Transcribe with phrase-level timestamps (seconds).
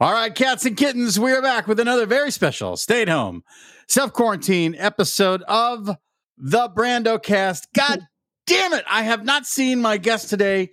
[0.00, 3.44] All right, cats and kittens, we are back with another very special stay at home,
[3.86, 5.86] self quarantine episode of
[6.36, 7.68] the Brandocast.
[7.76, 8.00] God
[8.44, 10.70] damn it, I have not seen my guest today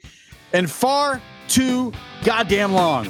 [0.53, 3.05] in far too goddamn long.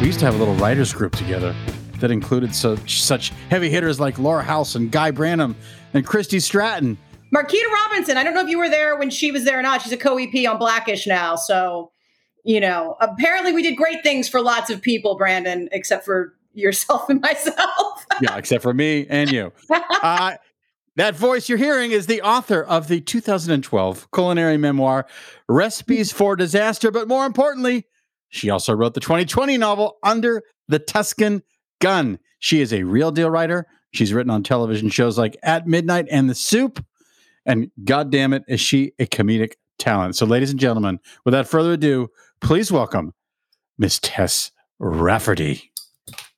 [0.00, 1.54] We used to have a little writers group together
[1.98, 5.54] that included such such heavy hitters like Laura House and Guy Branum
[5.92, 6.96] and Christy Stratton.
[7.34, 8.16] Marquita Robinson.
[8.16, 9.82] I don't know if you were there when she was there or not.
[9.82, 11.90] She's a co-EP on Blackish now, so
[12.44, 12.96] you know.
[13.00, 18.06] Apparently, we did great things for lots of people, Brandon, except for yourself and myself.
[18.20, 19.52] yeah, except for me and you.
[20.02, 20.36] Uh,
[20.96, 25.06] that voice you're hearing is the author of the 2012 culinary memoir,
[25.48, 26.90] Recipes for Disaster.
[26.90, 27.86] But more importantly,
[28.28, 31.42] she also wrote the 2020 novel, Under the Tuscan
[31.80, 32.18] Gun.
[32.40, 33.66] She is a real deal writer.
[33.92, 36.84] She's written on television shows like At Midnight and The Soup.
[37.46, 40.16] And God damn it, is she a comedic talent.
[40.16, 42.08] So, ladies and gentlemen, without further ado,
[42.40, 43.14] please welcome
[43.78, 45.72] Miss Tess Rafferty.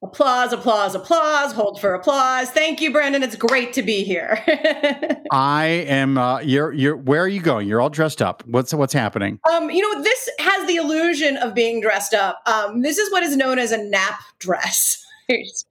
[0.03, 1.53] Applause, applause, applause.
[1.53, 2.51] Hold for applause.
[2.51, 3.23] Thank you, Brandon.
[3.23, 4.39] It's great to be here.
[5.33, 6.19] I am.
[6.19, 6.73] Uh, you're.
[6.75, 6.97] You're.
[6.97, 7.67] Where are you going?
[7.67, 8.47] You're all dressed up.
[8.47, 9.41] What's What's happening?
[9.51, 9.71] Um.
[9.71, 12.43] You know, this has the illusion of being dressed up.
[12.45, 12.83] Um.
[12.83, 15.03] This is what is known as a nap dress.
[15.29, 15.65] it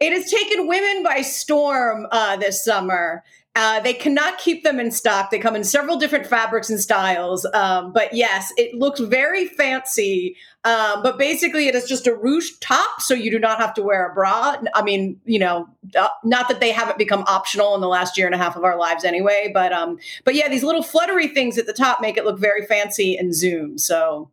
[0.00, 3.22] has taken women by storm uh, this summer.
[3.54, 5.30] Uh, they cannot keep them in stock.
[5.30, 7.44] They come in several different fabrics and styles.
[7.54, 10.36] Um, but yes, it looks very fancy.
[10.62, 13.82] Um, but basically, it is just a ruche top, so you do not have to
[13.82, 14.56] wear a bra.
[14.74, 18.26] I mean, you know, uh, not that they haven't become optional in the last year
[18.26, 19.50] and a half of our lives anyway.
[19.52, 22.64] But um, but yeah, these little fluttery things at the top make it look very
[22.64, 23.78] fancy and zoom.
[23.78, 24.30] So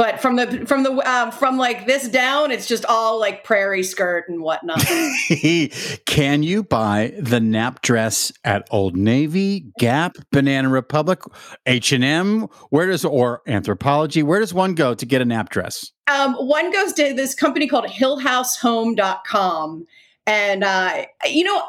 [0.00, 3.82] but from the from the um, from like this down, it's just all like prairie
[3.82, 4.80] skirt and whatnot.
[6.06, 11.20] Can you buy the nap dress at Old Navy, Gap, Banana Republic,
[11.66, 12.48] H and M?
[12.70, 15.92] Where does or Anthropologie Where does one go to get a nap dress?
[16.10, 19.86] Um, one goes to this company called HillHouseHome.com,
[20.26, 21.62] and uh, you know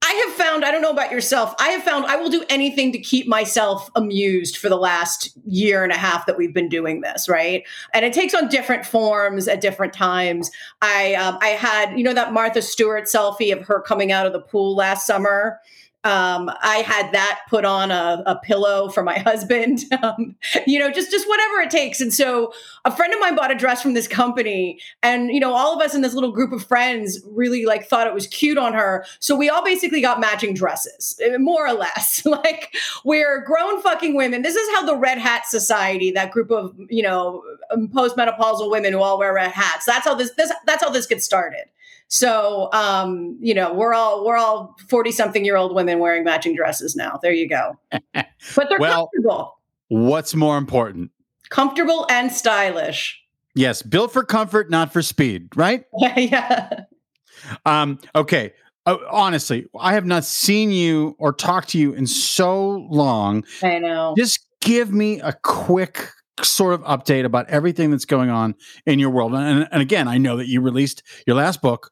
[0.00, 2.92] I have found, I don't know about yourself, I have found I will do anything
[2.92, 7.00] to keep myself amused for the last year and a half that we've been doing
[7.00, 7.64] this, right?
[7.92, 10.50] And it takes on different forms at different times.
[10.80, 14.32] I um, I had, you know, that Martha Stewart selfie of her coming out of
[14.32, 15.60] the pool last summer
[16.08, 20.34] um, I had that put on a, a pillow for my husband, um,
[20.66, 22.00] you know, just just whatever it takes.
[22.00, 22.52] And so,
[22.86, 25.82] a friend of mine bought a dress from this company, and you know, all of
[25.82, 29.04] us in this little group of friends really like thought it was cute on her.
[29.20, 32.24] So we all basically got matching dresses, eh, more or less.
[32.26, 34.40] like we're grown fucking women.
[34.40, 39.00] This is how the Red Hat Society, that group of you know postmenopausal women who
[39.00, 39.84] all wear red hats.
[39.84, 41.64] That's how this this that's how this gets started.
[42.08, 46.56] So, um, you know, we're all we're all forty something year old women wearing matching
[46.56, 47.18] dresses now.
[47.22, 47.78] There you go.
[48.54, 49.58] But they're well, comfortable.
[49.88, 51.10] What's more important?
[51.50, 53.20] Comfortable and stylish.
[53.54, 55.48] Yes, built for comfort, not for speed.
[55.54, 55.84] Right?
[55.98, 56.80] Yeah, yeah.
[57.66, 57.98] Um.
[58.14, 58.54] Okay.
[58.86, 63.44] Uh, honestly, I have not seen you or talked to you in so long.
[63.62, 64.14] I know.
[64.16, 66.08] Just give me a quick
[66.42, 68.54] sort of update about everything that's going on
[68.86, 69.34] in your world.
[69.34, 71.90] And, and again, I know that you released your last book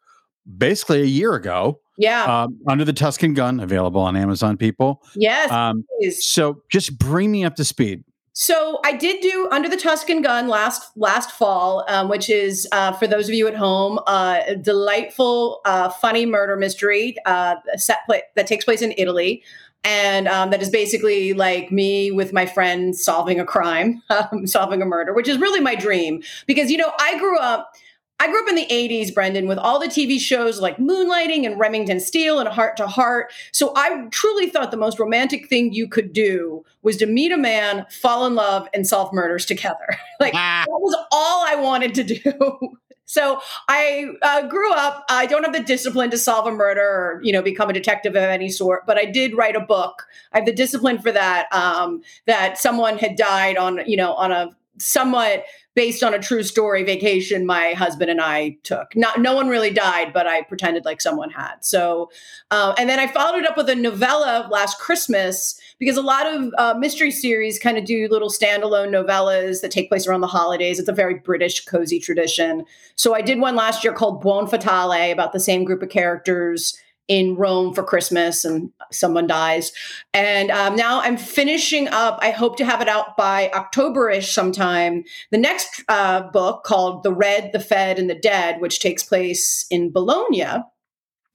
[0.59, 1.81] basically a year ago.
[1.99, 2.43] Yeah.
[2.43, 5.03] Um, Under the Tuscan Gun, available on Amazon, people.
[5.15, 5.51] Yes.
[5.51, 8.05] Um, so just bring me up to speed.
[8.39, 12.93] So I did do Under the Tuscan Gun last last fall, um, which is uh,
[12.93, 18.01] for those of you at home, uh, a delightful, uh, funny murder mystery uh, set
[18.05, 19.43] play- that takes place in Italy,
[19.84, 24.83] and um, that is basically like me with my friends solving a crime, um, solving
[24.83, 27.73] a murder, which is really my dream because you know I grew up
[28.19, 31.59] I grew up in the 80s, Brandon, with all the TV shows like Moonlighting and
[31.60, 33.32] Remington Steele and Heart to Heart.
[33.53, 37.37] So I truly thought the most romantic thing you could do was to meet a
[37.37, 39.99] man, fall in love, and solve murders together.
[40.21, 40.65] like ah.
[40.66, 42.59] that was all I wanted to do.
[43.04, 45.04] so I uh, grew up.
[45.10, 48.16] I don't have the discipline to solve a murder or you know become a detective
[48.16, 50.06] of any sort, but I did write a book.
[50.33, 51.53] I have the discipline for that.
[51.53, 55.45] Um, that someone had died on you know on a somewhat
[55.77, 58.97] based on a true story vacation my husband and I took.
[58.97, 61.57] Not no one really died, but I pretended like someone had.
[61.61, 62.11] So,
[62.51, 66.27] uh, and then I followed it up with a novella last Christmas because a lot
[66.27, 70.27] of uh, mystery series kind of do little standalone novellas that take place around the
[70.27, 70.78] holidays.
[70.78, 72.65] It's a very British cozy tradition.
[72.97, 76.75] So I did one last year called Buon Fatale about the same group of characters
[77.08, 79.72] in Rome for Christmas and someone dies.
[80.12, 82.18] And um, now I'm finishing up.
[82.20, 85.04] I hope to have it out by Octoberish sometime.
[85.30, 89.66] The next uh, book called The Red, the Fed, and the Dead, which takes place
[89.70, 90.64] in Bologna.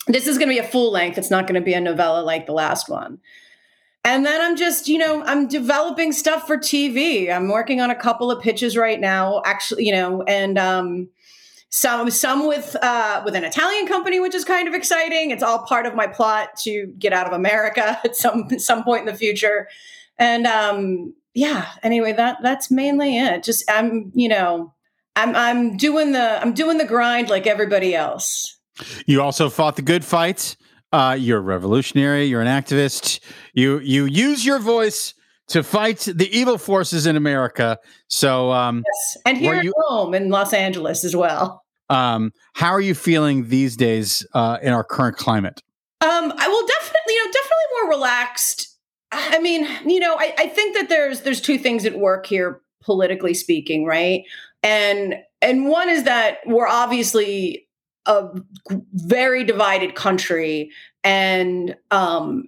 [0.08, 1.18] This is going to be a full length.
[1.18, 3.20] It's not going to be a novella like the last one.
[4.04, 7.32] and then I'm just, you know, I'm developing stuff for TV.
[7.32, 11.10] I'm working on a couple of pitches right now, actually, you know, and um,
[11.72, 15.32] some some with uh, with an Italian company, which is kind of exciting.
[15.32, 19.02] It's all part of my plot to get out of America at some some point
[19.02, 19.68] in the future.
[20.20, 23.44] And um, yeah, anyway, that that's mainly it.
[23.44, 24.74] Just I'm, you know,
[25.16, 28.58] I'm I'm doing the I'm doing the grind like everybody else.
[29.06, 30.58] You also fought the good fight.
[30.92, 32.26] Uh, you're a revolutionary.
[32.26, 33.22] You're an activist.
[33.54, 35.14] You you use your voice
[35.52, 37.78] to fight the evil forces in America.
[38.08, 41.64] So, um, yes, and here at you, home in Los Angeles as well.
[41.90, 45.62] Um, how are you feeling these days uh, in our current climate?
[46.02, 48.78] Um, I will definitely, you know, definitely more relaxed.
[49.12, 52.62] I mean, you know, I, I think that there's there's two things at work here,
[52.82, 54.24] politically speaking, right?
[54.64, 57.68] And and one is that we're obviously
[58.06, 58.30] a
[58.94, 60.72] very divided country
[61.04, 62.46] and um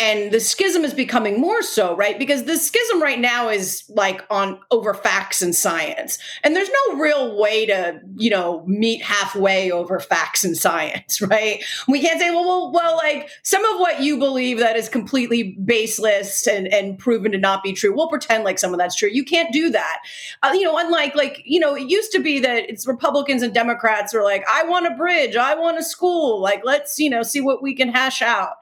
[0.00, 2.18] and the schism is becoming more so right?
[2.18, 6.18] Because the schism right now is like on over facts and science.
[6.44, 11.64] And there's no real way to you know meet halfway over facts and science right?
[11.86, 15.56] We can't say well well, well like some of what you believe that is completely
[15.64, 19.08] baseless and and proven to not be true we'll pretend like some of that's true.
[19.08, 19.98] You can't do that.
[20.42, 23.54] Uh, you know unlike like you know it used to be that it's republicans and
[23.54, 25.36] democrats are like i want a bridge.
[25.36, 26.40] I want a school.
[26.40, 28.56] Like let's you know see what we can hash out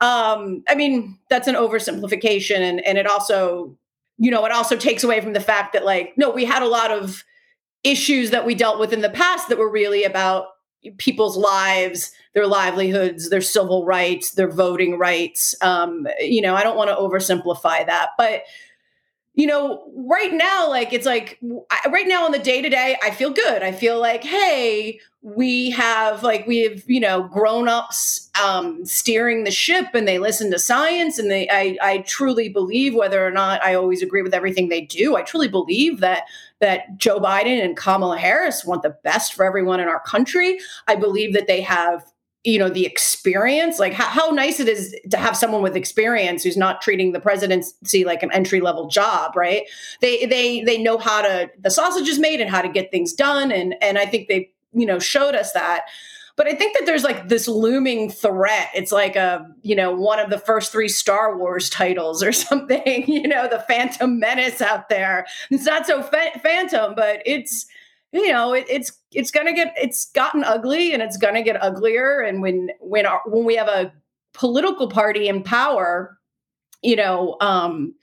[0.00, 3.76] um, I mean, that's an oversimplification, and and it also,
[4.18, 6.68] you know, it also takes away from the fact that like, no, we had a
[6.68, 7.24] lot of
[7.84, 10.46] issues that we dealt with in the past that were really about
[10.98, 15.54] people's lives, their livelihoods, their civil rights, their voting rights.
[15.60, 18.42] Um, you know, I don't want to oversimplify that, but
[19.34, 21.38] you know, right now, like it's like
[21.88, 23.62] right now on the day to day, I feel good.
[23.62, 29.44] I feel like, hey, we have like we have you know grown ups um, steering
[29.44, 33.30] the ship, and they listen to science, and they I, I truly believe whether or
[33.30, 35.16] not I always agree with everything they do.
[35.16, 36.24] I truly believe that
[36.58, 40.58] that Joe Biden and Kamala Harris want the best for everyone in our country.
[40.88, 42.04] I believe that they have
[42.44, 46.42] you know the experience like how, how, nice it is to have someone with experience
[46.42, 49.64] who's not treating the presidency like an entry level job right?
[50.00, 53.12] They they they know how to the sausage is made and how to get things
[53.12, 55.86] done and and i think they you know showed us that.
[56.36, 58.70] But i think that there's like this looming threat.
[58.74, 63.06] It's like a you know one of the first three star wars titles or something
[63.06, 65.26] you know the phantom menace out there.
[65.50, 67.66] It's not so fa- phantom but it's
[68.12, 72.20] you know it, it's it's gonna get it's gotten ugly and it's gonna get uglier.
[72.20, 73.92] And when when our, when we have a
[74.32, 76.16] political party in power
[76.82, 77.94] you know um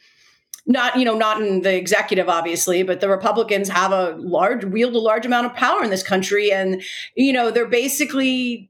[0.65, 4.93] not you know not in the executive obviously but the republicans have a large wield
[4.93, 6.51] a large amount of power in this country.
[6.51, 6.83] And
[7.15, 8.69] you know they're basically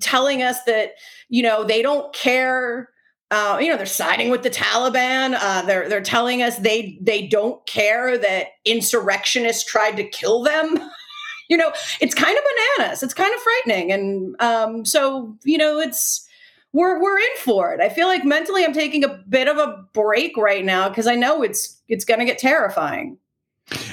[0.00, 0.94] telling us that
[1.28, 2.88] you know they don't care
[3.32, 5.34] uh, you know, they're siding with the Taliban.
[5.40, 10.78] Uh, they're they're telling us they they don't care that insurrectionists tried to kill them.
[11.48, 12.44] you know, it's kind of
[12.76, 13.02] bananas.
[13.02, 16.28] It's kind of frightening, and um, so you know, it's
[16.74, 17.80] we're we're in for it.
[17.80, 21.14] I feel like mentally, I'm taking a bit of a break right now because I
[21.14, 23.16] know it's it's going to get terrifying.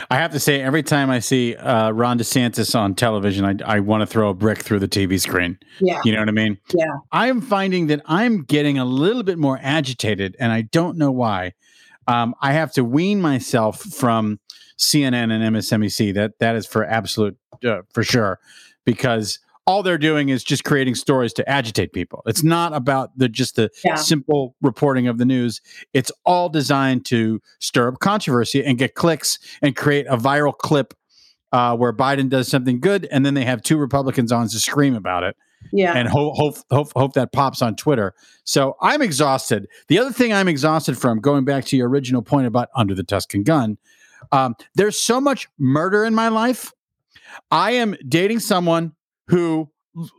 [0.09, 3.79] I have to say, every time I see uh, Ron DeSantis on television, I, I
[3.79, 5.57] want to throw a brick through the TV screen.
[5.79, 6.01] Yeah.
[6.03, 6.57] You know what I mean?
[6.73, 6.85] Yeah.
[7.11, 11.53] I'm finding that I'm getting a little bit more agitated, and I don't know why.
[12.07, 14.39] Um, I have to wean myself from
[14.77, 16.13] CNN and MSNBC.
[16.15, 18.39] That that is for absolute uh, for sure,
[18.85, 22.23] because all they're doing is just creating stories to agitate people.
[22.25, 23.93] It's not about the just the yeah.
[23.93, 25.61] simple reporting of the news.
[25.93, 30.95] It's all designed to stir up controversy and get clicks and create a viral clip
[31.51, 34.95] uh, where Biden does something good, and then they have two Republicans on to scream
[34.95, 35.37] about it.
[35.71, 38.15] Yeah, and hope hope hope hope that pops on Twitter.
[38.45, 39.67] So I'm exhausted.
[39.87, 43.03] The other thing I'm exhausted from, going back to your original point about under the
[43.03, 43.77] Tuscan gun,
[44.31, 46.73] um, there's so much murder in my life.
[47.51, 48.93] I am dating someone
[49.29, 49.69] who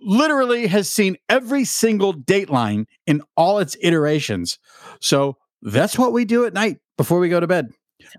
[0.03, 4.59] literally has seen every single Dateline in all its iterations.
[5.01, 7.69] So that's what we do at night before we go to bed.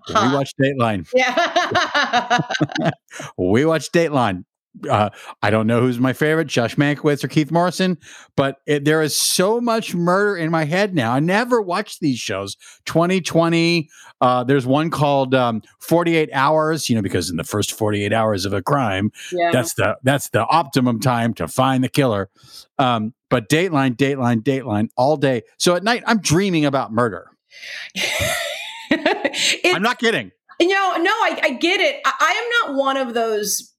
[0.07, 0.21] Huh.
[0.31, 1.07] We watch Dateline.
[1.13, 2.39] Yeah.
[3.37, 4.43] we watch Dateline
[4.89, 5.09] uh,
[5.41, 7.97] I don't know who's my favorite, Josh Mankiewicz or Keith Morrison,
[8.35, 11.11] but it, there is so much murder in my head now.
[11.13, 12.55] I never watched these shows.
[12.85, 13.89] 2020,
[14.21, 18.45] uh, there's one called um, 48 Hours, you know, because in the first 48 hours
[18.45, 19.51] of a crime, yeah.
[19.51, 22.29] that's the that's the optimum time to find the killer.
[22.79, 25.43] Um, but Dateline, Dateline, Dateline all day.
[25.57, 27.27] So at night, I'm dreaming about murder.
[28.91, 30.31] I'm not kidding.
[30.59, 32.01] You know, no, I, I get it.
[32.05, 33.70] I, I am not one of those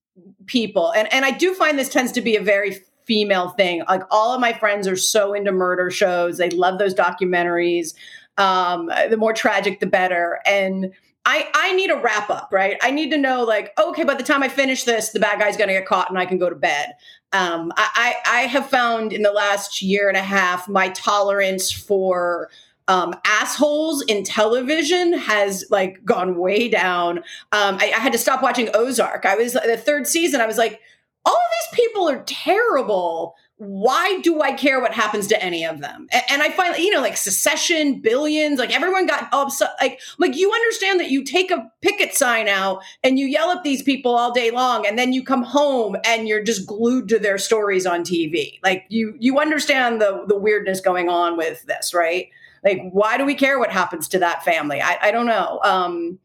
[0.47, 3.83] people and and i do find this tends to be a very female thing.
[3.89, 6.39] Like all of my friends are so into murder shows.
[6.39, 7.95] They love those documentaries.
[8.39, 10.41] Um, the more tragic, the better.
[10.47, 10.93] And
[11.25, 12.77] I, I need a wrap up, right?
[12.83, 15.57] I need to know, like, okay, by the time I finish this, the bad guy's
[15.57, 16.95] to get caught and I can go to bed.
[17.33, 22.51] Um, I, I have found in the last year and a half my tolerance for
[22.89, 27.19] um, assholes in television has like gone way down.
[27.53, 29.25] Um, I, I, had to stop watching Ozark.
[29.25, 30.41] I was the third season.
[30.41, 30.81] I was like,
[31.25, 31.41] all of
[31.73, 33.37] these people are terrible.
[33.59, 36.09] Why do I care what happens to any of them?
[36.11, 39.71] And, and I find, you know, like Succession, Billions, like everyone got upset.
[39.81, 43.63] Like, like you understand that you take a picket sign out and you yell at
[43.63, 47.21] these people all day long, and then you come home and you're just glued to
[47.21, 48.59] their stories on TV.
[48.65, 52.29] Like you, you understand the the weirdness going on with this, right?
[52.65, 54.81] Like, why do we care what happens to that family?
[54.81, 55.61] I, I don't know.
[55.65, 56.19] Um,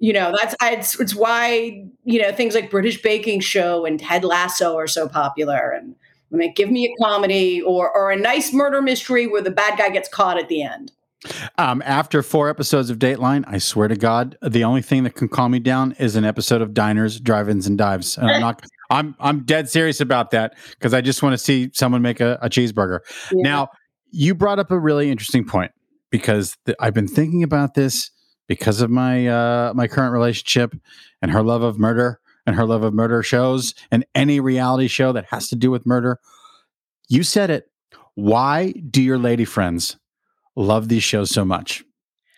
[0.00, 4.24] you know, that's it's, it's why you know things like British Baking Show and Ted
[4.24, 5.70] Lasso are so popular.
[5.70, 5.94] And
[6.32, 9.78] I mean, give me a comedy or or a nice murder mystery where the bad
[9.78, 10.92] guy gets caught at the end.
[11.56, 15.28] Um, after four episodes of Dateline, I swear to God, the only thing that can
[15.28, 18.18] calm me down is an episode of Diners, Drive-ins, and Dives.
[18.18, 18.64] And I'm not.
[18.90, 22.38] I'm I'm dead serious about that because I just want to see someone make a,
[22.42, 22.98] a cheeseburger.
[23.32, 23.42] Yeah.
[23.42, 23.68] Now,
[24.10, 25.72] you brought up a really interesting point
[26.10, 28.10] because th- I've been thinking about this
[28.46, 30.74] because of my uh, my current relationship
[31.22, 35.12] and her love of murder and her love of murder shows and any reality show
[35.12, 36.20] that has to do with murder.
[37.08, 37.70] You said it.
[38.14, 39.96] Why do your lady friends
[40.54, 41.84] love these shows so much?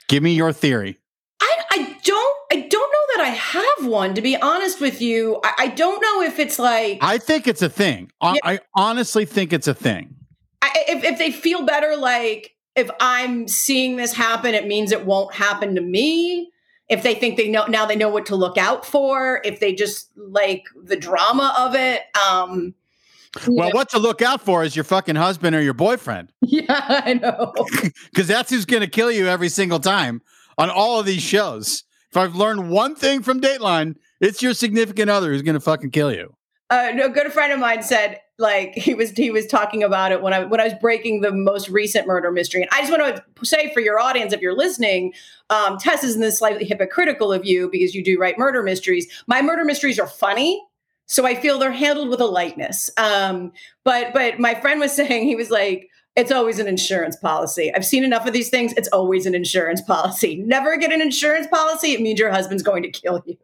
[0.09, 0.99] Give me your theory.
[1.41, 5.41] I, I don't I don't know that I have one to be honest with you.
[5.45, 8.11] I, I don't know if it's like I think it's a thing.
[8.23, 8.35] Yeah.
[8.43, 10.15] I honestly think it's a thing.
[10.63, 15.06] I, if if they feel better like if I'm seeing this happen, it means it
[15.06, 16.52] won't happen to me.
[16.88, 19.75] If they think they know now they know what to look out for, if they
[19.75, 22.02] just like the drama of it.
[22.16, 22.75] Um
[23.47, 23.75] well, know.
[23.75, 26.33] what to look out for is your fucking husband or your boyfriend.
[26.42, 26.64] Yeah,
[27.04, 27.52] I know.
[28.11, 30.23] Because that's who's going to kill you every single time
[30.56, 31.85] on all of these shows.
[32.11, 35.90] If I've learned one thing from Dateline, it's your significant other who's going to fucking
[35.90, 36.35] kill you.
[36.71, 40.21] Uh, a good friend of mine said like he was he was talking about it
[40.21, 42.62] when I when I was breaking the most recent murder mystery.
[42.62, 45.14] And I just want to say for your audience, if you're listening,
[45.49, 49.07] um, Tess isn't this slightly hypocritical of you because you do write murder mysteries.
[49.26, 50.62] My murder mysteries are funny.
[51.07, 52.90] So I feel they're handled with a lightness.
[52.99, 53.52] Um,
[53.85, 57.73] but but my friend was saying he was like, it's always an insurance policy.
[57.75, 58.75] I've seen enough of these things.
[58.76, 60.37] It's always an insurance policy.
[60.37, 61.93] Never get an insurance policy.
[61.93, 63.38] It means your husband's going to kill you.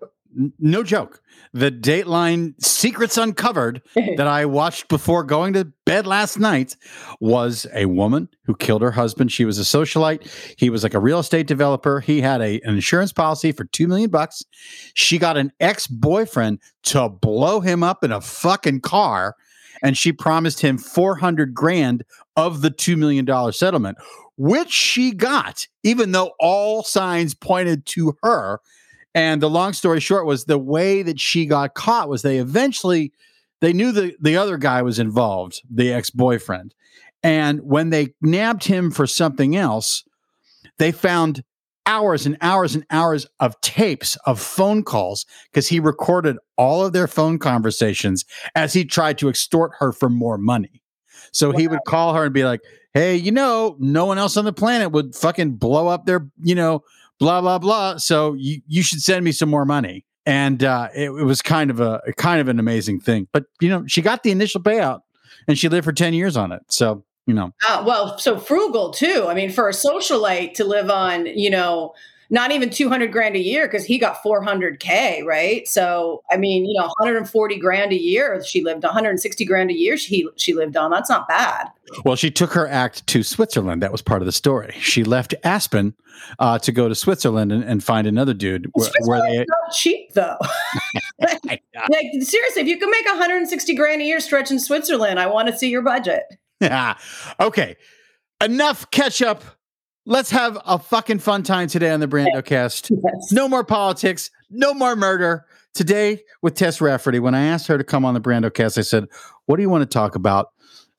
[0.59, 1.23] No joke
[1.53, 6.77] the Dateline Secrets Uncovered that I watched before going to bed last night
[7.21, 9.31] was a woman who killed her husband.
[9.31, 10.29] She was a socialite.
[10.59, 12.01] He was like a real estate developer.
[12.01, 14.45] He had a, an insurance policy for 2 million bucks.
[14.95, 19.37] She got an ex-boyfriend to blow him up in a fucking car
[19.83, 22.05] and she promised him 400 grand
[22.37, 23.99] of the 2 million dollar settlement,
[24.37, 28.61] which she got even though all signs pointed to her
[29.15, 33.13] and the long story short was the way that she got caught was they eventually
[33.61, 36.75] they knew the the other guy was involved, the ex-boyfriend.
[37.23, 40.05] And when they nabbed him for something else,
[40.79, 41.45] they found
[41.87, 46.93] hours and hours and hours of tapes of phone calls because he recorded all of
[46.93, 50.83] their phone conversations as he tried to extort her for more money.
[51.33, 51.59] So wow.
[51.59, 52.61] he would call her and be like,
[52.95, 56.55] "Hey, you know, no one else on the planet would fucking blow up their, you
[56.55, 56.83] know,
[57.23, 57.97] blah blah blah.
[57.99, 60.05] So you you should send me some more money.
[60.27, 63.29] And uh, it, it was kind of a kind of an amazing thing.
[63.33, 65.01] But you know, she got the initial payout,
[65.49, 66.63] and she lived for ten years on it.
[66.69, 69.27] So you know, uh, well, so frugal too.
[69.29, 71.95] I mean, for a socialite to live on, you know,
[72.31, 75.67] not even 200 grand a year because he got 400k right?
[75.69, 79.97] So i mean you know 140 grand a year she lived 160 grand a year
[79.97, 81.69] she she lived on that's not bad.
[82.05, 84.75] Well she took her act to switzerland that was part of the story.
[84.79, 85.95] She left aspen
[86.39, 90.13] uh, to go to switzerland and, and find another dude where, where they not cheap
[90.15, 90.39] though.
[91.21, 91.63] Like,
[92.21, 95.57] seriously if you can make 160 grand a year stretch in switzerland i want to
[95.57, 96.25] see your budget.
[96.61, 96.97] Yeah
[97.41, 97.77] okay
[98.43, 99.45] enough catch up
[100.05, 102.91] Let's have a fucking fun time today on the Brandocast.
[102.91, 103.31] Yes.
[103.31, 105.47] No more politics, no more murder.
[105.75, 109.07] Today with Tess Rafferty, when I asked her to come on the Brandocast, I said,
[109.47, 110.49] What do you want to talk about?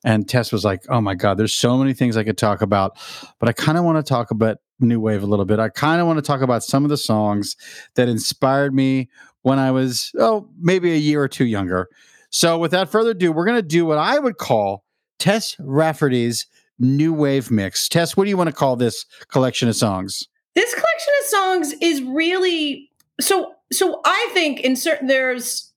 [0.04, 2.98] And Tess was like, Oh my God, there's so many things I could talk about,
[3.38, 5.58] but I kind of want to talk about New Wave a little bit.
[5.58, 7.56] I kind of want to talk about some of the songs
[7.96, 9.10] that inspired me
[9.42, 11.88] when I was, oh, maybe a year or two younger.
[12.30, 14.82] So without further ado, we're going to do what I would call
[15.18, 16.46] Tess Rafferty's
[16.78, 17.88] new wave mix.
[17.88, 20.28] Tess, what do you want to call this collection of songs?
[20.54, 22.90] This collection of songs is really
[23.20, 25.72] so so I think in certain there's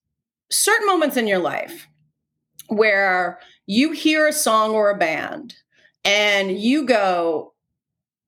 [0.50, 1.88] certain moments in your life
[2.68, 5.56] where you hear a song or a band
[6.06, 7.54] and you go,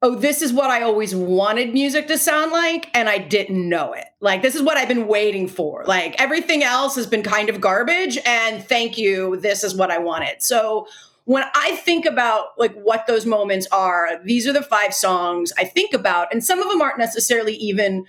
[0.02, 3.94] oh, this is what I always wanted music to sound like, and I didn't know
[3.94, 4.06] it.
[4.22, 5.84] Like, this is what I've been waiting for.
[5.86, 9.98] Like, everything else has been kind of garbage, and thank you, this is what I
[9.98, 10.42] wanted.
[10.42, 10.88] So,
[11.30, 15.64] when I think about like what those moments are, these are the five songs I
[15.64, 18.08] think about, and some of them aren't necessarily even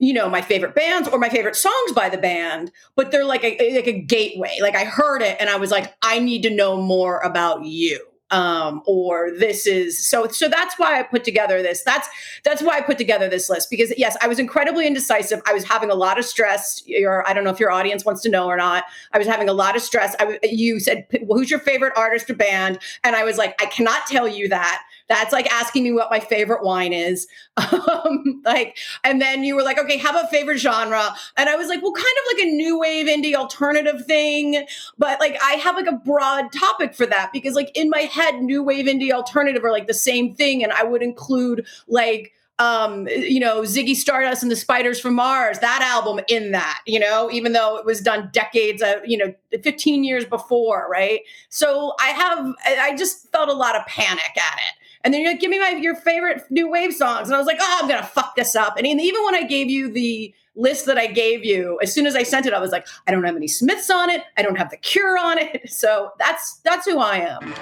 [0.00, 3.44] you know my favorite bands or my favorite songs by the band but they're like
[3.44, 4.58] a like a gateway.
[4.60, 8.04] Like i heard it and i was like i need to know more about you
[8.30, 11.82] um, or this is so so that's why i put together this.
[11.82, 12.08] That's
[12.44, 15.40] that's why i put together this list because yes i was incredibly indecisive.
[15.46, 16.82] I was having a lot of stress.
[16.86, 18.84] Your i don't know if your audience wants to know or not.
[19.12, 20.16] I was having a lot of stress.
[20.18, 22.78] I, you said who's your favorite artist or band?
[23.04, 26.20] And i was like i cannot tell you that that's like asking me what my
[26.20, 27.26] favorite wine is.
[27.86, 31.14] Um, like, and then you were like, okay, how about favorite genre?
[31.36, 34.66] And I was like, well, kind of like a new wave indie alternative thing.
[34.98, 38.42] But like, I have like a broad topic for that because like in my head,
[38.42, 40.62] new wave indie alternative are like the same thing.
[40.62, 45.58] And I would include like, um, you know, Ziggy Stardust and the Spiders from Mars,
[45.58, 50.04] that album in that, you know, even though it was done decades, you know, 15
[50.04, 51.20] years before, right?
[51.50, 54.85] So I have, I just felt a lot of panic at it.
[55.06, 57.28] And then you're like, give me my your favorite new wave songs.
[57.28, 58.76] And I was like, oh, I'm gonna fuck this up.
[58.76, 62.16] And even when I gave you the list that I gave you, as soon as
[62.16, 64.24] I sent it, I was like, I don't have any Smiths on it.
[64.36, 65.70] I don't have the Cure on it.
[65.76, 67.54] So that's that's who I am.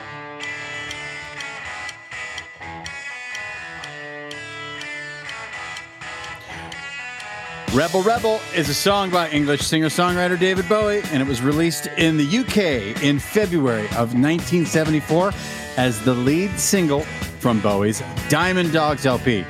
[7.75, 11.89] Rebel Rebel is a song by English singer songwriter David Bowie, and it was released
[11.99, 15.33] in the UK in February of 1974
[15.77, 17.01] as the lead single
[17.41, 19.45] from Bowie's Diamond Dogs LP.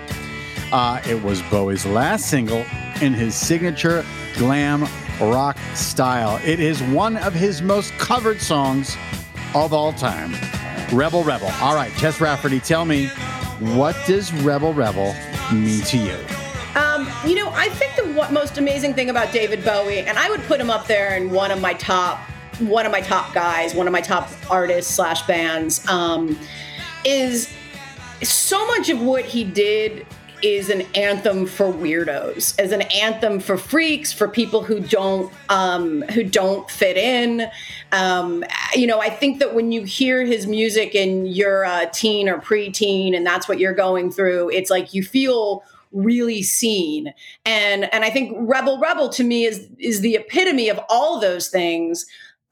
[0.72, 2.64] Uh, it was Bowie's last single
[3.00, 4.04] in his signature
[4.36, 4.86] glam
[5.20, 6.40] rock style.
[6.44, 8.96] It is one of his most covered songs
[9.54, 10.34] of all time.
[10.92, 11.50] Rebel Rebel.
[11.60, 13.08] All right, Tess Rafferty, tell me,
[13.60, 15.14] what does Rebel Rebel
[15.52, 16.16] mean to you?
[16.74, 20.42] Um, you know, I think the most amazing thing about David Bowie, and I would
[20.42, 22.18] put him up there in one of my top,
[22.60, 26.38] one of my top guys, one of my top artists slash bands, um,
[27.04, 27.52] is
[28.22, 30.06] so much of what he did
[30.42, 36.02] is an anthem for weirdos, as an anthem for freaks, for people who don't um,
[36.12, 37.48] who don't fit in.
[37.92, 42.28] Um, you know, I think that when you hear his music and you're a teen
[42.28, 47.14] or preteen, and that's what you're going through, it's like you feel really seen.
[47.46, 51.48] And and I think Rebel Rebel to me is is the epitome of all those
[51.48, 52.04] things.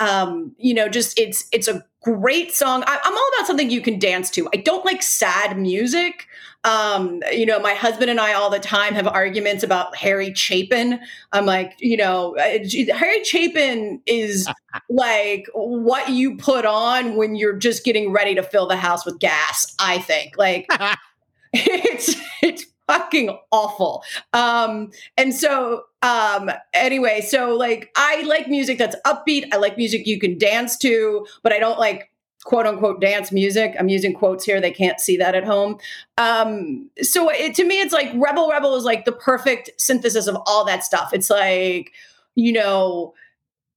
[0.02, 2.82] Um, you know, just it's it's a great song.
[2.86, 4.48] I, am all about something you can dance to.
[4.52, 6.26] I don't like sad music.
[6.64, 11.00] Um, you know, my husband and I all the time have arguments about Harry Chapin.
[11.32, 12.58] I'm like, you know, uh,
[12.94, 14.48] Harry Chapin is
[14.90, 19.18] like what you put on when you're just getting ready to fill the house with
[19.18, 19.74] gas.
[19.78, 20.66] I think like
[21.52, 24.02] it's it's fucking awful.
[24.32, 29.46] Um, and so um anyway so like i like music that's upbeat.
[29.52, 32.10] I like music you can dance to but i don't like
[32.44, 33.74] quote unquote dance music.
[33.78, 34.60] I'm using quotes here.
[34.60, 35.78] They can't see that at home.
[36.18, 40.36] Um so it, to me it's like rebel rebel is like the perfect synthesis of
[40.46, 41.12] all that stuff.
[41.12, 41.92] It's like
[42.34, 43.14] you know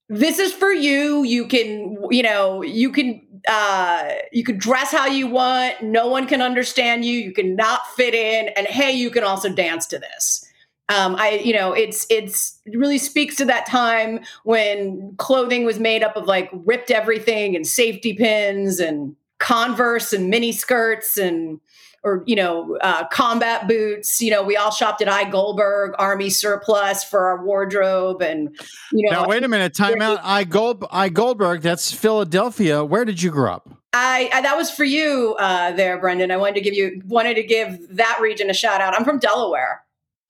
[0.10, 1.24] this is for you.
[1.24, 5.82] You can you know you can uh you can dress how you want.
[5.82, 7.18] No one can understand you.
[7.18, 8.50] You can not fit in.
[8.50, 10.46] And hey you can also dance to this.
[10.88, 15.80] Um, I, you know, it's it's it really speaks to that time when clothing was
[15.80, 21.60] made up of like ripped everything and safety pins and Converse and mini skirts and
[22.06, 24.22] or you know uh, combat boots.
[24.22, 28.56] You know, we all shopped at I Goldberg Army Surplus for our wardrobe, and
[28.94, 29.24] you know.
[29.24, 30.20] Now wait a minute, time out.
[30.24, 31.62] I Gold I Goldberg.
[31.62, 32.86] That's Philadelphia.
[32.86, 33.70] Where did you grow up?
[33.98, 36.30] I, I, that was for you uh, there, Brandon.
[36.30, 38.94] I wanted to give you wanted to give that region a shout out.
[38.94, 39.82] I'm from Delaware.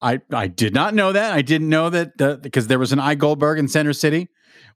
[0.01, 1.33] I, I did not know that.
[1.33, 4.29] I didn't know that the, because there was an I Goldberg in Center City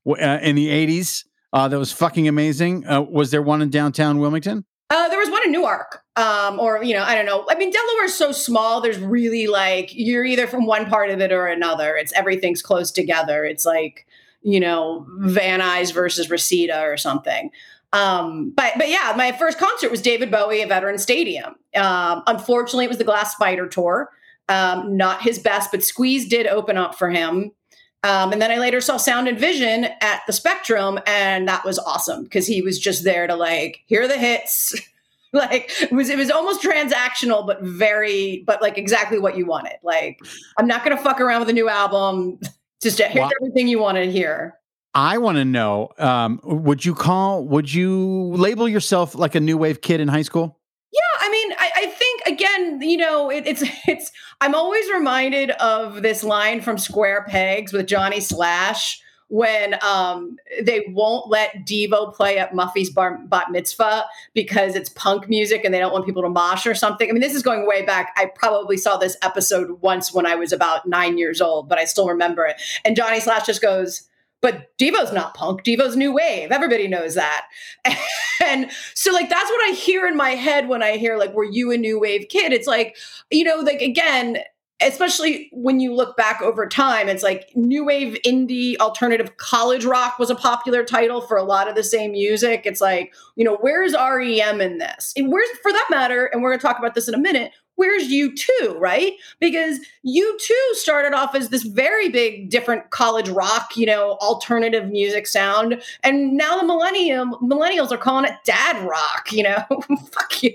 [0.08, 2.84] uh, in the 80s uh, that was fucking amazing.
[2.86, 4.64] Uh, was there one in downtown Wilmington?
[4.90, 7.46] Uh, there was one in Newark, um, or you know, I don't know.
[7.48, 8.80] I mean, Delaware is so small.
[8.80, 11.96] There's really like you're either from one part of it or another.
[11.96, 13.44] It's everything's close together.
[13.44, 14.06] It's like
[14.42, 17.50] you know, Van Nuys versus Reseda or something.
[17.92, 21.54] Um, but but yeah, my first concert was David Bowie at Veteran Stadium.
[21.76, 24.10] Um, unfortunately, it was the Glass Spider tour.
[24.48, 27.52] Um, not his best, but Squeeze did open up for him.
[28.02, 31.78] Um, and then I later saw Sound and Vision at the Spectrum, and that was
[31.78, 34.74] awesome because he was just there to like hear the hits.
[35.32, 39.76] like it was it was almost transactional, but very but like exactly what you wanted.
[39.82, 40.18] Like
[40.58, 42.40] I'm not gonna fuck around with a new album.
[42.82, 43.30] Just here's wow.
[43.42, 44.58] everything you want to hear.
[44.94, 47.44] I want to know: um, Would you call?
[47.44, 50.58] Would you label yourself like a new wave kid in high school?
[50.92, 54.10] Yeah, I mean, I, I think again, you know, it, it's it's.
[54.42, 60.84] I'm always reminded of this line from Square Pegs with Johnny Slash when um, they
[60.88, 65.78] won't let Devo play at Muffy's bar, bat mitzvah because it's punk music and they
[65.78, 67.08] don't want people to mosh or something.
[67.08, 68.12] I mean, this is going way back.
[68.16, 71.84] I probably saw this episode once when I was about nine years old, but I
[71.84, 72.60] still remember it.
[72.84, 74.08] And Johnny Slash just goes,
[74.40, 75.64] but Devo's not punk.
[75.64, 76.50] Devo's new wave.
[76.50, 77.46] Everybody knows that.
[78.44, 81.44] and so like that's what I hear in my head when I hear like were
[81.44, 82.52] you a new wave kid?
[82.52, 82.96] It's like,
[83.30, 84.38] you know, like again,
[84.82, 90.18] especially when you look back over time, it's like new wave indie alternative college rock
[90.18, 92.62] was a popular title for a lot of the same music.
[92.64, 95.12] It's like, you know, where's REM in this?
[95.16, 97.52] And where's, for that matter, and we're going to talk about this in a minute,
[97.80, 99.14] where's U2, right?
[99.38, 105.26] Because U2 started off as this very big, different college rock, you know, alternative music
[105.26, 105.80] sound.
[106.02, 109.64] And now the millennium millennials are calling it dad rock, you know,
[110.12, 110.52] fuck you.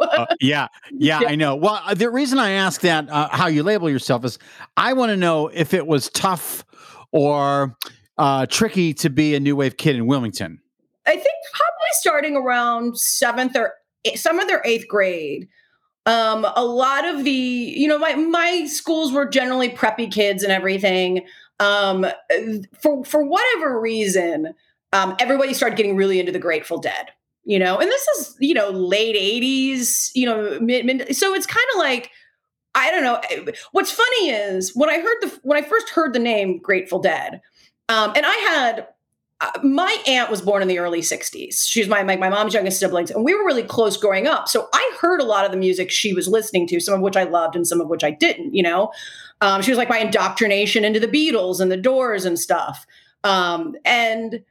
[0.00, 1.54] uh, yeah, yeah, I know.
[1.54, 4.40] Well, uh, the reason I ask that, uh, how you label yourself is
[4.76, 6.64] I want to know if it was tough
[7.12, 7.76] or
[8.18, 10.60] uh, tricky to be a new wave kid in Wilmington.
[11.06, 13.74] I think probably starting around seventh or
[14.16, 15.48] seventh or eighth grade
[16.06, 20.52] um, a lot of the, you know, my my schools were generally preppy kids and
[20.52, 21.24] everything.
[21.60, 22.06] Um,
[22.80, 24.54] for for whatever reason,
[24.92, 27.10] um, everybody started getting really into the Grateful Dead.
[27.44, 30.10] You know, and this is you know late '80s.
[30.14, 32.10] You know, mid, mid so it's kind of like
[32.74, 33.52] I don't know.
[33.72, 37.40] What's funny is when I heard the when I first heard the name Grateful Dead,
[37.88, 38.88] um, and I had
[39.62, 41.66] my aunt was born in the early 60s.
[41.66, 44.48] She's my, my, my mom's youngest siblings, and we were really close growing up.
[44.48, 47.16] So I heard a lot of the music she was listening to, some of which
[47.16, 48.92] I loved and some of which I didn't, you know.
[49.40, 52.86] Um, she was like my indoctrination into the Beatles and the Doors and stuff.
[53.24, 54.44] Um, and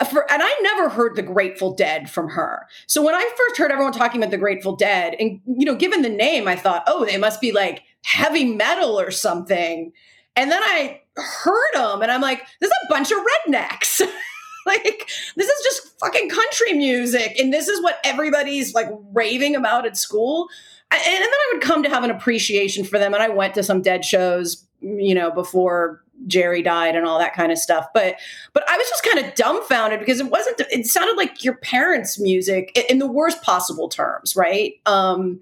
[0.00, 2.66] uh, for, and I never heard the Grateful Dead from her.
[2.86, 6.02] So when I first heard everyone talking about the Grateful Dead, and you know, given
[6.02, 9.92] the name, I thought, oh, they must be like heavy metal or something.
[10.38, 14.00] And then I heard them and I'm like, this is a bunch of rednecks.
[14.66, 17.36] like, this is just fucking country music.
[17.40, 20.48] And this is what everybody's like raving about at school.
[20.92, 23.14] And, and then I would come to have an appreciation for them.
[23.14, 27.34] And I went to some dead shows, you know, before Jerry died and all that
[27.34, 27.86] kind of stuff.
[27.92, 28.14] But
[28.52, 32.18] but I was just kind of dumbfounded because it wasn't it sounded like your parents'
[32.20, 34.74] music in the worst possible terms, right?
[34.86, 35.40] Um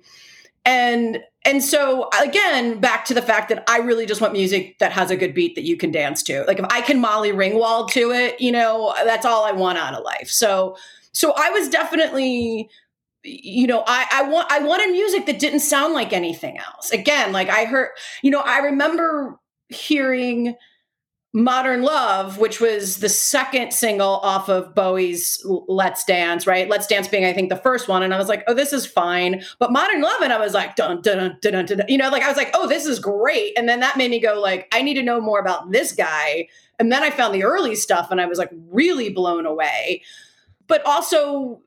[0.67, 4.93] and and so again back to the fact that i really just want music that
[4.93, 6.45] has a good beat that you can dance to.
[6.45, 9.95] Like if i can molly ringwald to it you know that's all i want out
[9.95, 10.29] of life.
[10.29, 10.77] So
[11.13, 12.69] so i was definitely
[13.23, 16.91] you know i i want i wanted music that didn't sound like anything else.
[16.91, 17.91] Again like i heard
[18.23, 20.55] you know i remember hearing
[21.37, 26.66] Modern Love, which was the second single off of Bowie's Let's Dance, right?
[26.66, 28.03] Let's Dance being, I think, the first one.
[28.03, 29.44] And I was like, oh, this is fine.
[29.59, 32.22] But Modern Love, and I was like, dun, dun, dun, dun, dun, you know, like
[32.22, 33.53] I was like, oh, this is great.
[33.59, 36.49] And then that made me go, like, I need to know more about this guy.
[36.79, 40.05] And then I found the early stuff and I was like really blown away.
[40.68, 41.61] But also,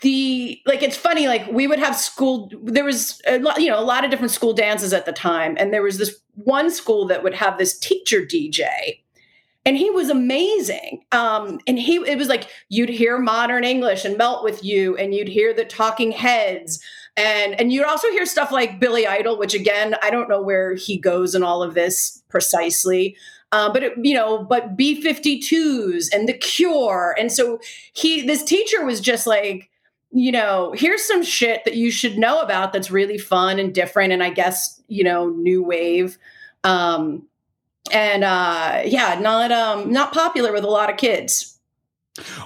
[0.00, 3.78] the like it's funny like we would have school there was a lot you know
[3.78, 7.06] a lot of different school dances at the time and there was this one school
[7.06, 9.00] that would have this teacher dj
[9.64, 11.04] and he was amazing.
[11.12, 15.14] Um, and he it was like you'd hear modern english and melt with you and
[15.14, 16.82] you'd hear the talking heads.
[17.16, 20.74] And and you'd also hear stuff like billy idol which again i don't know where
[20.74, 23.16] he goes in all of this precisely.
[23.52, 27.14] Uh, but it, you know but b52s and the cure.
[27.18, 27.60] And so
[27.92, 29.70] he this teacher was just like
[30.10, 34.12] you know here's some shit that you should know about that's really fun and different
[34.12, 36.18] and i guess you know new wave.
[36.64, 37.26] Um,
[37.92, 41.58] and uh, yeah, not um, not popular with a lot of kids.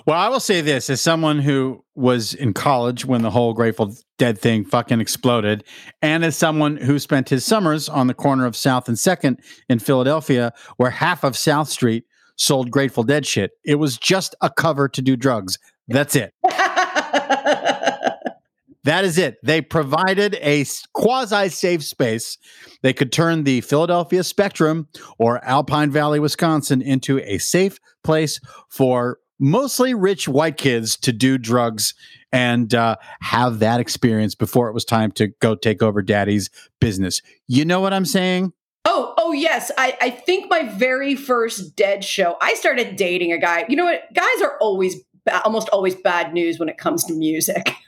[0.07, 3.97] Well, I will say this as someone who was in college when the whole Grateful
[4.19, 5.65] Dead thing fucking exploded,
[6.03, 9.79] and as someone who spent his summers on the corner of South and Second in
[9.79, 12.05] Philadelphia, where half of South Street
[12.37, 13.53] sold Grateful Dead shit.
[13.65, 15.59] It was just a cover to do drugs.
[15.89, 16.33] That's it.
[18.87, 19.39] That is it.
[19.43, 22.39] They provided a quasi safe space.
[22.83, 24.87] They could turn the Philadelphia Spectrum
[25.19, 31.37] or Alpine Valley, Wisconsin into a safe place for mostly rich white kids to do
[31.37, 31.95] drugs
[32.31, 36.49] and uh, have that experience before it was time to go take over daddy's
[36.81, 37.23] business.
[37.49, 38.53] You know what I'm saying?
[38.85, 39.73] Oh, oh yes.
[39.77, 43.67] I, I think my very first dead show, I started dating a guy.
[43.69, 44.03] You know what?
[44.15, 44.95] Guys are always
[45.45, 47.75] almost always bad news when it comes to music.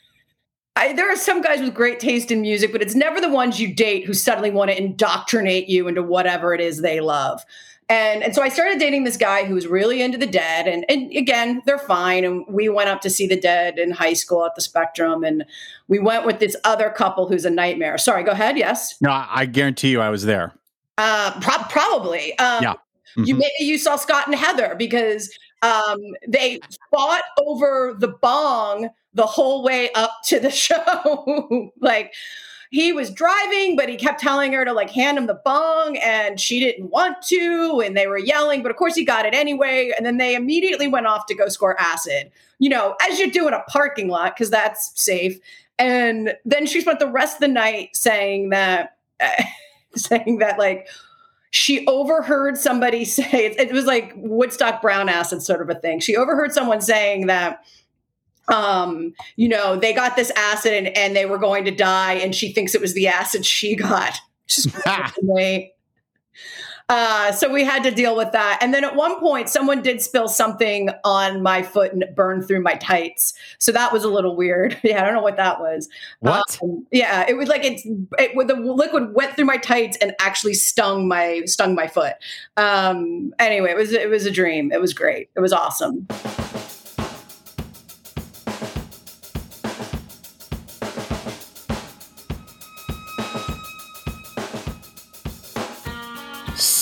[0.79, 3.59] I, there are some guys with great taste in music, but it's never the ones
[3.61, 7.45] you date who suddenly want to indoctrinate you into whatever it is they love.
[7.91, 10.69] And and so I started dating this guy who was really into the dead.
[10.69, 12.23] And and again, they're fine.
[12.23, 15.25] And we went up to see the dead in high school at the Spectrum.
[15.25, 15.45] And
[15.89, 17.99] we went with this other couple who's a nightmare.
[17.99, 18.57] Sorry, go ahead.
[18.59, 18.95] Yes.
[19.01, 20.53] No, I guarantee you I was there.
[20.99, 22.39] Uh, pro- probably.
[22.39, 22.73] Um, yeah.
[22.73, 23.25] Mm-hmm.
[23.25, 25.31] You maybe you saw Scott and Heather because
[25.63, 26.61] um, they
[26.91, 31.73] fought over the bong the whole way up to the show.
[31.81, 32.15] like
[32.71, 36.39] he was driving, but he kept telling her to like hand him the bong, and
[36.41, 39.93] she didn't want to, and they were yelling, but of course he got it anyway.
[39.97, 43.49] And then they immediately went off to go score acid, you know, as you do
[43.49, 45.39] in a parking lot because that's safe.
[45.79, 48.97] And then she spent the rest of the night saying that,
[49.95, 50.89] saying that like
[51.51, 56.01] she overheard somebody say it, was like Woodstock brown acid sort of a thing.
[56.01, 57.65] She overheard someone saying that
[58.53, 62.35] um, you know, they got this acid and, and they were going to die, and
[62.35, 64.19] she thinks it was the acid she got.
[66.89, 68.59] uh, so we had to deal with that.
[68.63, 72.49] And then at one point, someone did spill something on my foot and it burned
[72.49, 73.35] through my tights.
[73.59, 74.79] So that was a little weird.
[74.89, 75.87] Yeah, I don't know what that was.
[76.21, 76.59] What?
[76.63, 80.55] Um, yeah, it was like it's it, the liquid went through my tights and actually
[80.55, 82.15] stung my stung my foot.
[82.57, 84.73] Um, anyway, it was it was a dream.
[84.73, 85.29] It was great.
[85.37, 86.07] It was awesome.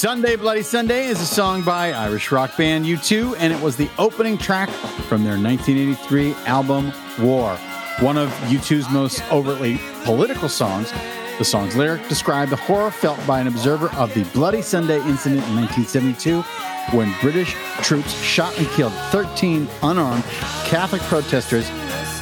[0.07, 3.91] Sunday Bloody Sunday is a song by Irish rock band U2, and it was the
[3.99, 4.71] opening track
[5.09, 7.57] from their 1983 album War,
[7.99, 10.93] one of U2's most overtly political songs.
[11.39, 15.45] The song's lyric described the horror felt by an observer of the Bloody Sunday incident
[15.49, 16.41] in 1972
[16.97, 20.23] when British troops shot and killed 13 unarmed
[20.67, 21.69] Catholic protesters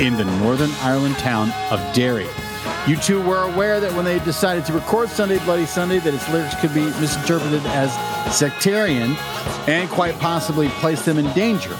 [0.00, 2.28] in the Northern Ireland town of Derry.
[2.84, 6.54] U2 were aware that when they decided to record Sunday Bloody Sunday that its lyrics
[6.60, 7.92] could be misinterpreted as
[8.34, 9.16] sectarian
[9.66, 11.74] and quite possibly place them in danger.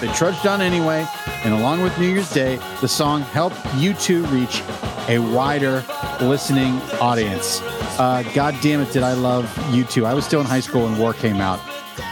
[0.00, 1.06] They trudged on anyway,
[1.44, 4.62] and along with New Year's Day, the song helped U2 reach
[5.08, 5.84] a wider
[6.20, 7.60] listening audience.
[7.98, 10.04] Uh, God damn it, did I love U2.
[10.04, 11.58] I was still in high school when War came out,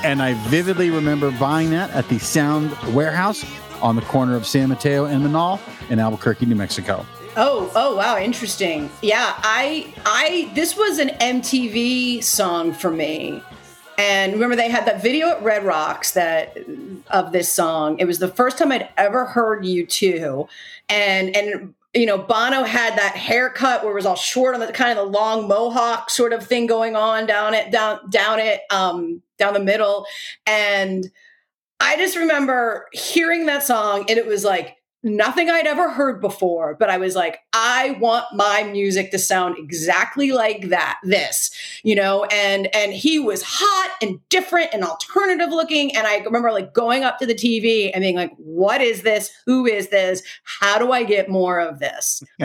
[0.03, 3.45] and I vividly remember buying that at the Sound Warehouse
[3.83, 7.07] on the corner of San Mateo and Menaul in Albuquerque, New Mexico.
[7.39, 8.89] Oh, oh wow, interesting.
[9.03, 13.43] Yeah, I I this was an MTV song for me.
[13.99, 16.57] And remember they had that video at Red Rocks that
[17.11, 17.99] of this song.
[17.99, 20.49] It was the first time I'd ever heard U2.
[20.89, 24.73] And and you know, Bono had that haircut where it was all short on the
[24.73, 28.63] kind of the long mohawk sort of thing going on down it down down it
[28.71, 30.07] um down the middle.
[30.47, 31.11] And
[31.81, 34.76] I just remember hearing that song and it was like
[35.07, 39.57] nothing I'd ever heard before, but I was like, I want my music to sound
[39.57, 41.51] exactly like that, this,
[41.83, 45.97] you know, and and he was hot and different and alternative looking.
[45.97, 49.31] And I remember like going up to the TV and being like, what is this?
[49.47, 50.23] Who is this?
[50.45, 52.23] How do I get more of this?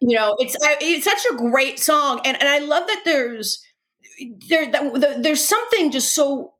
[0.00, 2.20] you know, it's it's such a great song.
[2.24, 3.64] And and I love that there's
[4.48, 6.52] there that, there's something just so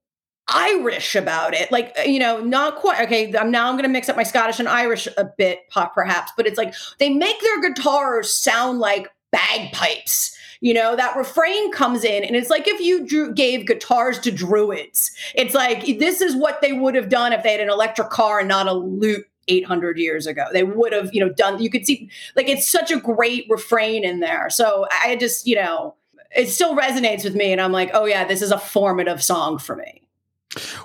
[0.51, 1.71] Irish about it.
[1.71, 3.01] Like, uh, you know, not quite.
[3.07, 5.61] Okay, I'm now I'm going to mix up my Scottish and Irish a bit,
[5.95, 10.37] perhaps, but it's like they make their guitars sound like bagpipes.
[10.63, 14.31] You know, that refrain comes in, and it's like if you drew, gave guitars to
[14.31, 15.11] druids.
[15.35, 18.41] It's like this is what they would have done if they had an electric car
[18.41, 20.45] and not a lute 800 years ago.
[20.53, 24.05] They would have, you know, done, you could see, like, it's such a great refrain
[24.05, 24.49] in there.
[24.51, 25.95] So I just, you know,
[26.35, 27.53] it still resonates with me.
[27.53, 30.00] And I'm like, oh, yeah, this is a formative song for me.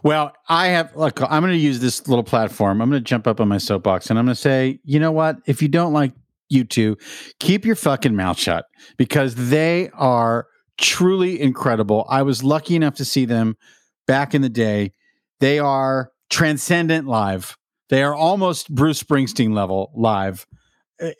[0.03, 2.81] Well, I have look, I'm going to use this little platform.
[2.81, 5.11] I'm going to jump up on my soapbox and I'm going to say, you know
[5.11, 5.37] what?
[5.47, 6.13] If you don't like
[6.53, 6.99] U2,
[7.39, 8.65] keep your fucking mouth shut
[8.97, 10.47] because they are
[10.77, 12.05] truly incredible.
[12.09, 13.57] I was lucky enough to see them
[14.07, 14.93] back in the day.
[15.39, 17.57] They are transcendent live.
[17.89, 20.45] They are almost Bruce Springsteen level live.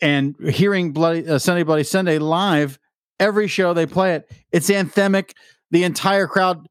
[0.02, 2.80] And hearing Bloody uh, Sunday Bloody Sunday live,
[3.20, 5.32] every show they play it, it's anthemic.
[5.72, 6.68] The entire crowd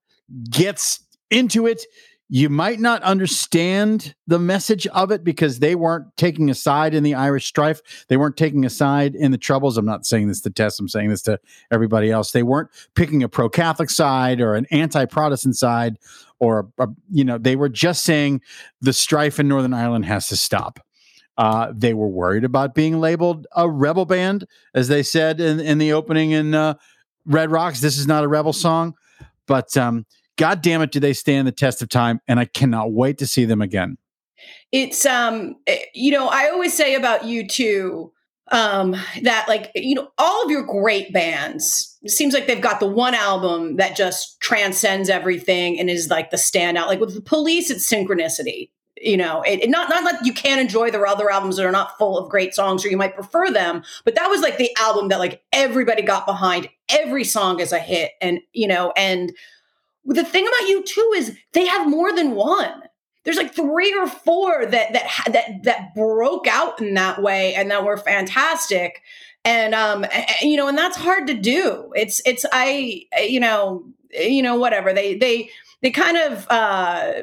[0.51, 1.04] gets
[1.35, 1.85] into it.
[2.31, 7.03] You might not understand the message of it because they weren't taking a side in
[7.03, 8.07] the Irish strife.
[8.09, 9.77] They weren't taking a side in the troubles.
[9.77, 11.38] I'm not saying this to Tess, I'm saying this to
[11.70, 12.33] everybody else.
[12.33, 15.99] They weren't picking a pro Catholic side or an anti Protestant side,
[16.40, 18.40] or, a, you know, they were just saying
[18.81, 20.81] the strife in Northern Ireland has to stop.
[21.37, 25.79] Uh, they were worried about being labeled a rebel band, as they said in, in
[25.79, 26.75] the opening in uh,
[27.27, 27.81] Red Rocks.
[27.81, 28.94] This is not a rebel song,
[29.47, 32.20] but um, God damn it, do they stand the test of time?
[32.27, 33.99] And I cannot wait to see them again.
[34.73, 38.11] It's um, eh, you know, I always say about U2,
[38.53, 42.87] um that like you know all of your great bands seems like they've got the
[42.87, 47.70] one album that just transcends everything and is like the standout like with the police
[47.70, 48.70] it's synchronicity
[49.01, 51.73] you know it, it not not that you can't enjoy their other albums that are
[51.73, 54.70] not full of great songs or you might prefer them but that was like the
[54.79, 59.33] album that like everybody got behind every song is a hit and you know and
[60.07, 62.83] the thing about U2 is they have more than one.
[63.25, 67.71] There's like three or four that that that that broke out in that way and
[67.71, 69.03] that were fantastic.
[69.47, 71.90] And um and, you know and that's hard to do.
[71.97, 74.93] It's it's i you know you know whatever.
[74.93, 75.49] They they
[75.81, 77.23] they kind of uh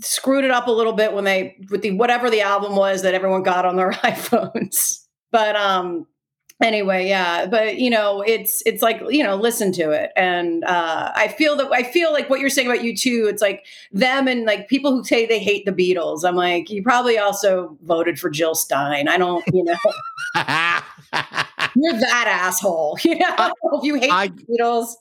[0.00, 3.14] screwed it up a little bit when they with the whatever the album was that
[3.14, 5.04] everyone got on their iPhones.
[5.30, 6.06] But um
[6.62, 11.12] anyway yeah but you know it's it's like you know listen to it and uh
[11.14, 14.44] i feel that i feel like what you're saying about U2 it's like them and
[14.44, 18.28] like people who say they hate the beatles i'm like you probably also voted for
[18.28, 19.76] jill stein i don't you know
[21.76, 24.94] you're that asshole you know I, if you hate I, the beatles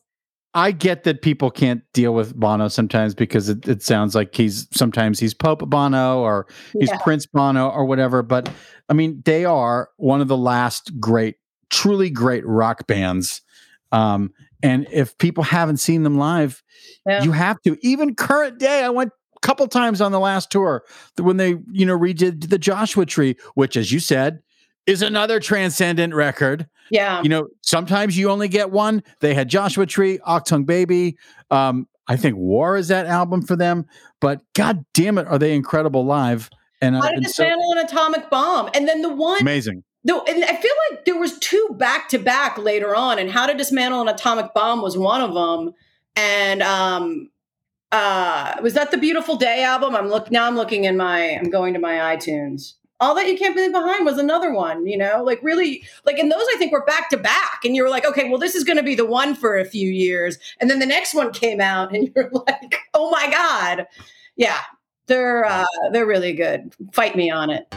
[0.54, 4.68] I get that people can't deal with Bono sometimes because it, it sounds like he's
[4.76, 6.48] sometimes he's Pope Bono or
[6.80, 6.98] he's yeah.
[7.04, 8.24] Prince Bono or whatever.
[8.24, 8.50] But
[8.90, 11.36] I mean, they are one of the last great
[11.70, 13.42] truly great rock bands.
[13.92, 16.64] Um, and if people haven't seen them live,
[17.06, 17.24] yeah.
[17.24, 17.78] you have to.
[17.82, 20.84] Even current day, I went a couple times on the last tour
[21.18, 24.40] when they, you know, redid the Joshua Tree, which, as you said,
[24.88, 26.68] is another transcendent record.
[26.90, 27.22] Yeah.
[27.22, 29.04] You know, sometimes you only get one.
[29.20, 31.18] They had Joshua Tree, Achtung Baby.
[31.52, 33.86] Um, I think War is that album for them.
[34.22, 36.50] But god damn it, are they incredible live?
[36.82, 38.70] And to dismantle so, an atomic bomb.
[38.74, 39.84] And then the one amazing.
[40.08, 43.46] No, and I feel like there was two back to back later on, and How
[43.46, 45.74] to Dismantle an Atomic Bomb was one of them.
[46.16, 47.30] And um,
[47.92, 49.98] uh, was that the Beautiful Day album?
[49.98, 50.48] I'm look now.
[50.48, 51.32] I'm looking in my.
[51.38, 52.76] I'm going to my iTunes.
[53.02, 54.88] All that you can't believe behind was another one.
[54.88, 57.84] You know, like really, like and those, I think were back to back, and you
[57.84, 60.40] were like, okay, well, this is going to be the one for a few years,
[60.62, 63.88] and then the next one came out, and you're like, oh my god,
[64.38, 64.62] yeah,
[65.08, 66.74] they're uh, they're really good.
[66.94, 67.68] Fight me on it.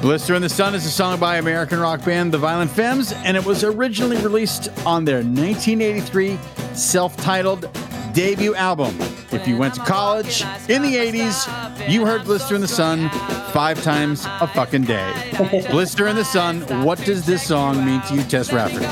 [0.00, 3.36] Blister in the Sun is a song by American rock band The Violent Femmes, and
[3.36, 6.38] it was originally released on their 1983
[6.74, 7.68] self titled
[8.12, 8.94] debut album.
[9.32, 13.08] If you went to college in the 80s, you heard Blister in the Sun
[13.52, 15.66] five times a fucking day.
[15.70, 18.86] Blister in the Sun, what does this song mean to you, Tess Rafferty?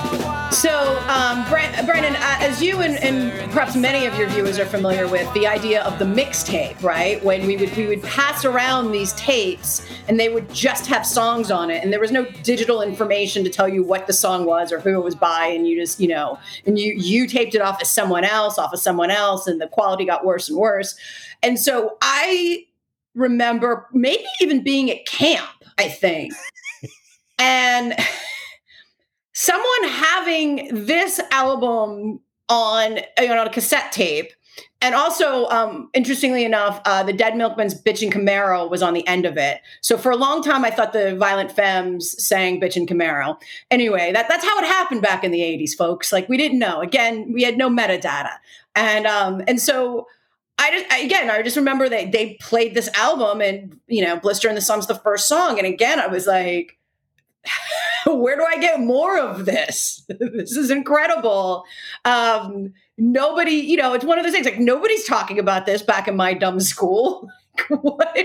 [0.54, 5.08] So, um, Brandon, uh, as you and, and, perhaps many of your viewers are familiar
[5.08, 7.22] with, the idea of the mixtape, right?
[7.24, 11.50] When we would we would pass around these tapes, and they would just have songs
[11.50, 14.70] on it, and there was no digital information to tell you what the song was
[14.70, 17.60] or who it was by, and you just you know, and you you taped it
[17.60, 20.94] off as someone else, off of someone else, and the quality got worse and worse.
[21.42, 22.66] And so I
[23.14, 26.32] remember maybe even being at camp, I think,
[27.38, 27.94] and
[29.32, 34.32] someone having this album on you know, on a cassette tape.
[34.80, 39.26] And also um, interestingly enough uh, the dead milkmen's bitchin' camaro was on the end
[39.26, 39.60] of it.
[39.80, 43.40] So for a long time i thought the violent femmes sang bitchin' camaro.
[43.70, 46.12] Anyway that, that's how it happened back in the 80s folks.
[46.12, 46.80] Like we didn't know.
[46.80, 48.36] Again we had no metadata.
[48.76, 50.06] And um, and so
[50.58, 54.48] I just again, I just remember that they played this album, and you know, "Blister
[54.48, 56.78] and the Sun's" the first song, and again, I was like,
[58.06, 60.04] where do I get more of this?
[60.08, 61.64] this is incredible.
[62.04, 66.08] Um, nobody, you know, it's one of those things like nobody's talking about this back
[66.08, 67.28] in my dumb school.
[67.68, 68.16] what?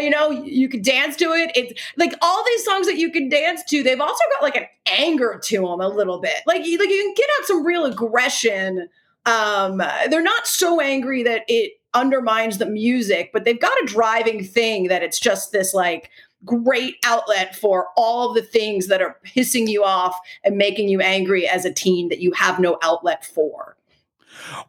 [0.00, 1.50] You know, you could dance to it.
[1.54, 4.66] It's like all these songs that you can dance to, they've also got like an
[4.86, 6.36] anger to them a little bit.
[6.46, 8.88] Like, you, like you can get out some real aggression.
[9.28, 9.78] Um,
[10.10, 14.88] they're not so angry that it undermines the music, but they've got a driving thing
[14.88, 16.10] that it's just this like
[16.44, 21.48] great outlet for all the things that are pissing you off and making you angry
[21.48, 23.76] as a teen that you have no outlet for.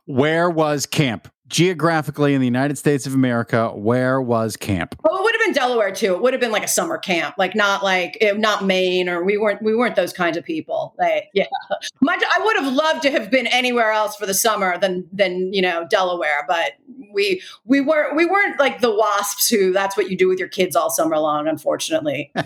[0.05, 1.31] Where was camp?
[1.49, 4.95] Geographically in the United States of America, where was camp?
[5.03, 6.13] Well, it would have been Delaware too.
[6.13, 9.37] It would have been like a summer camp, like not like not Maine or we
[9.37, 10.93] weren't we weren't those kinds of people.
[10.99, 11.47] Like yeah,
[12.01, 15.51] Much, I would have loved to have been anywhere else for the summer than than
[15.51, 16.73] you know Delaware, but
[17.11, 20.49] we we weren't we weren't like the wasps who that's what you do with your
[20.49, 21.47] kids all summer long.
[21.47, 22.31] Unfortunately.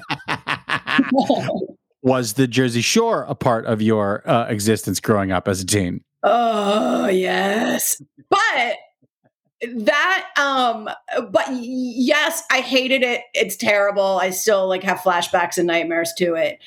[2.03, 6.03] was the Jersey Shore a part of your uh, existence growing up as a teen?
[6.21, 8.01] Oh, yes.
[8.29, 8.77] But
[9.75, 10.89] that um
[11.31, 13.21] but yes, I hated it.
[13.33, 14.19] It's terrible.
[14.19, 16.59] I still like have flashbacks and nightmares to it.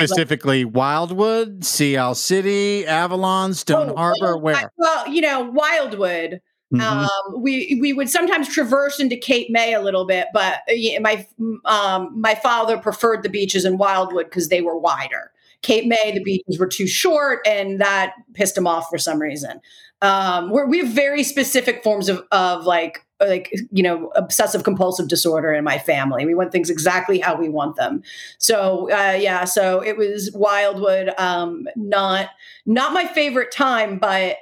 [0.00, 4.56] Specifically, Wildwood, Sea City, Avalon, Stone oh, Harbor, well, where?
[4.56, 6.40] I, well, you know, Wildwood.
[6.72, 6.80] Mm-hmm.
[6.82, 11.26] Um, we we would sometimes traverse into Cape May a little bit, but uh, my
[11.64, 15.32] um, my father preferred the beaches in Wildwood because they were wider.
[15.62, 19.60] Cape May, the beaches were too short, and that pissed him off for some reason.
[20.00, 25.52] Um, we have very specific forms of of like like you know obsessive compulsive disorder
[25.52, 26.24] in my family.
[26.24, 28.02] We want things exactly how we want them.
[28.38, 31.12] So uh, yeah, so it was Wildwood.
[31.18, 32.30] Um, not
[32.64, 34.36] not my favorite time, but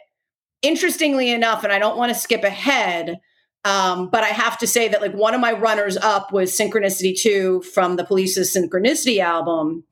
[0.62, 3.20] interestingly enough, and I don't want to skip ahead.
[3.64, 7.18] Um, but I have to say that like one of my runners up was Synchronicity
[7.18, 9.82] 2 from the Police's Synchronicity album.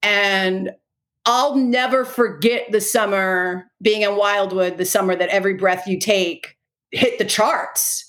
[0.00, 0.70] And
[1.26, 6.56] I'll never forget the summer being in Wildwood, the summer that Every Breath You Take
[6.92, 8.06] hit the charts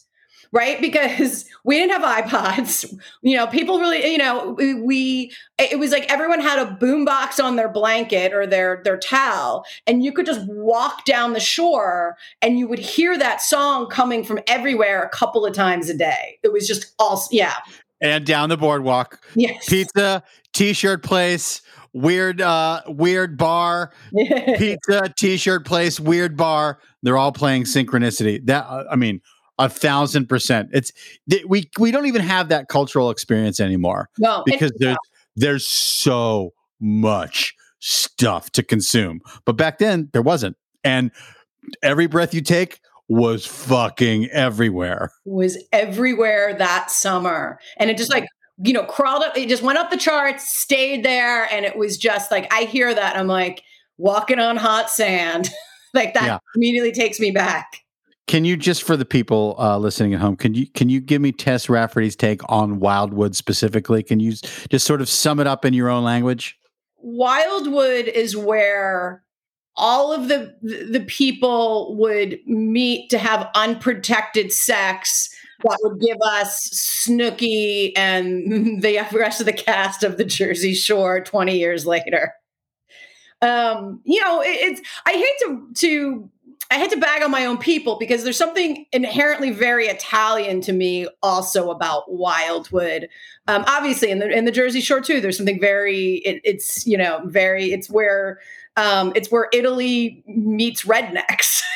[0.52, 0.80] right?
[0.88, 2.94] Because we didn't have iPods.
[3.22, 7.44] You know, people really, you know, we, we it was like everyone had a boombox
[7.44, 12.16] on their blanket or their their towel, and you could just walk down the shore
[12.42, 16.40] and you would hear that song coming from everywhere a couple of times a day.
[16.44, 17.56] It was just all, yeah.
[18.00, 21.62] And down the boardwalk, yes, pizza, t-shirt place,
[21.98, 23.92] weird uh weird bar
[24.58, 29.22] pizza t-shirt place weird bar they're all playing synchronicity that uh, i mean
[29.60, 30.70] a thousand percent.
[30.74, 30.92] It's
[31.48, 34.10] we we don't even have that cultural experience anymore.
[34.20, 34.98] No, because there's
[35.36, 39.22] there's so much stuff to consume.
[39.46, 41.12] But back then there wasn't, and
[41.82, 42.80] every breath you take
[43.10, 45.12] was fucking everywhere.
[45.26, 48.26] Was everywhere that summer, and it just like
[48.58, 49.38] you know crawled up.
[49.38, 52.94] It just went up the charts, stayed there, and it was just like I hear
[52.94, 53.64] that I'm like
[53.98, 55.50] walking on hot sand.
[55.94, 56.40] like that yeah.
[56.56, 57.84] immediately takes me back.
[58.28, 61.22] Can you just for the people uh, listening at home, can you can you give
[61.22, 64.04] me Tess Rafferty's take on Wildwood specifically?
[64.04, 64.34] Can you
[64.70, 66.58] just sort of sum it up in your own language?
[66.98, 69.24] Wildwood is where
[69.78, 75.30] all of the the people would meet to have unprotected sex
[75.64, 81.22] that would give us Snooki and the rest of the cast of the Jersey Shore
[81.22, 82.34] 20 years later.
[83.42, 86.30] Um, you know, it, it's I hate to to
[86.70, 90.74] I had to bag on my own people because there's something inherently very Italian to
[90.74, 93.08] me also about Wildwood.
[93.48, 96.98] Um, obviously, in the in the Jersey Shore too, there's something very it, it's you
[96.98, 98.40] know very it's where
[98.76, 101.62] um, it's where Italy meets rednecks.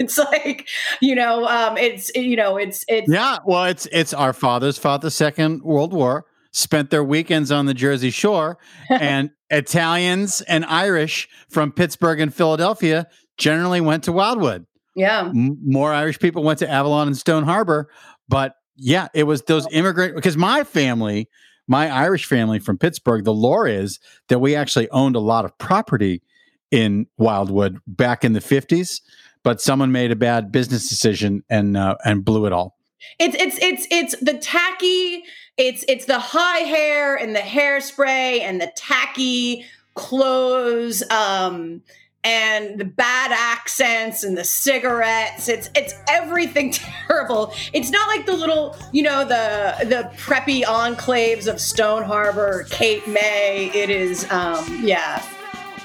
[0.00, 0.68] it's like
[1.00, 5.02] you know um, it's you know it's it's yeah well it's it's our fathers fought
[5.02, 11.28] the Second World War, spent their weekends on the Jersey Shore, and Italians and Irish
[11.48, 14.66] from Pittsburgh and Philadelphia generally went to Wildwood.
[14.94, 15.28] Yeah.
[15.28, 17.90] M- more Irish people went to Avalon and Stone Harbor.
[18.28, 21.28] But yeah, it was those immigrant, because my family,
[21.66, 23.98] my Irish family from Pittsburgh, the lore is
[24.28, 26.22] that we actually owned a lot of property
[26.70, 29.00] in Wildwood back in the 50s,
[29.42, 32.76] but someone made a bad business decision and uh, and blew it all.
[33.18, 35.24] It's it's it's it's the tacky,
[35.56, 39.64] it's it's the high hair and the hairspray and the tacky
[39.94, 41.82] clothes um
[42.22, 45.48] and the bad accents and the cigarettes.
[45.48, 46.72] It's it's everything
[47.06, 47.52] terrible.
[47.72, 53.06] It's not like the little you know the the preppy enclaves of stone harbor cape
[53.06, 53.70] may.
[53.74, 55.24] It is um yeah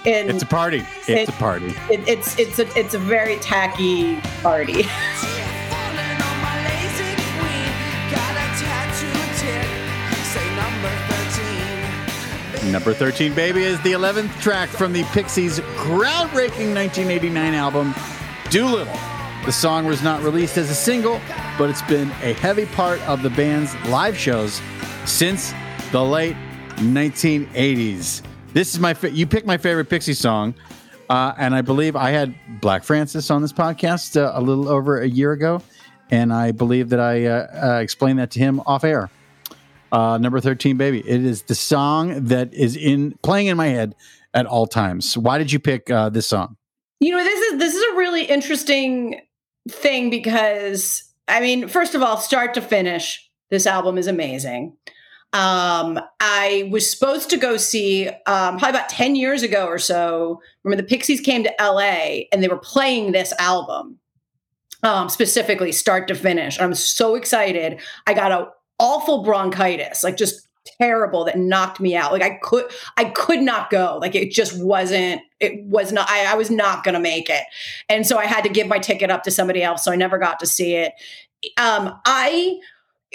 [0.06, 3.38] and it's a party it's it, a party it, it's it's a it's a very
[3.38, 4.86] tacky party
[12.72, 17.94] Number 13, Baby, is the 11th track from the Pixies' groundbreaking 1989 album,
[18.50, 18.98] Doolittle.
[19.46, 21.22] The song was not released as a single,
[21.60, 24.62] but it's been a heavy part of the band's live shows
[25.06, 25.54] since
[25.92, 26.36] the late
[26.78, 28.24] 1980s.
[28.56, 30.56] This is my fa- you picked my favorite Pixie song,
[31.10, 35.02] uh, and I believe I had Black Francis on this podcast uh, a little over
[35.02, 35.62] a year ago,
[36.10, 39.10] and I believe that I uh, uh explained that to him off air.
[39.92, 41.00] Uh, number 13 baby.
[41.06, 43.94] It is the song that is in playing in my head
[44.34, 45.18] at all times.
[45.18, 46.56] Why did you pick uh, this song?
[47.02, 49.20] You know this is this is a really interesting
[49.70, 54.78] thing because i mean first of all start to finish this album is amazing
[55.36, 60.42] um, I was supposed to go see um, probably about 10 years ago or so.
[60.64, 64.00] Remember, the Pixies came to LA and they were playing this album
[64.82, 66.58] um, specifically, start to finish.
[66.58, 67.82] I'm so excited.
[68.08, 68.48] I got an
[68.80, 70.48] awful bronchitis, like just
[70.80, 72.14] terrible that knocked me out.
[72.14, 73.98] Like I could I could not go.
[74.00, 77.44] Like it just wasn't it was not I, I was not gonna make it.
[77.90, 79.84] And so I had to give my ticket up to somebody else.
[79.84, 80.94] So I never got to see it.
[81.58, 82.58] Um I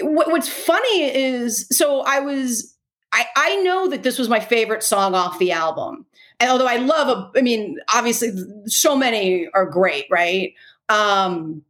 [0.01, 2.77] what, what's funny is so I was
[3.13, 6.07] I, I know that this was my favorite song off the album.
[6.39, 8.33] And although I love, a, I mean, obviously,
[8.67, 10.55] so many are great, right?
[10.89, 11.63] Um,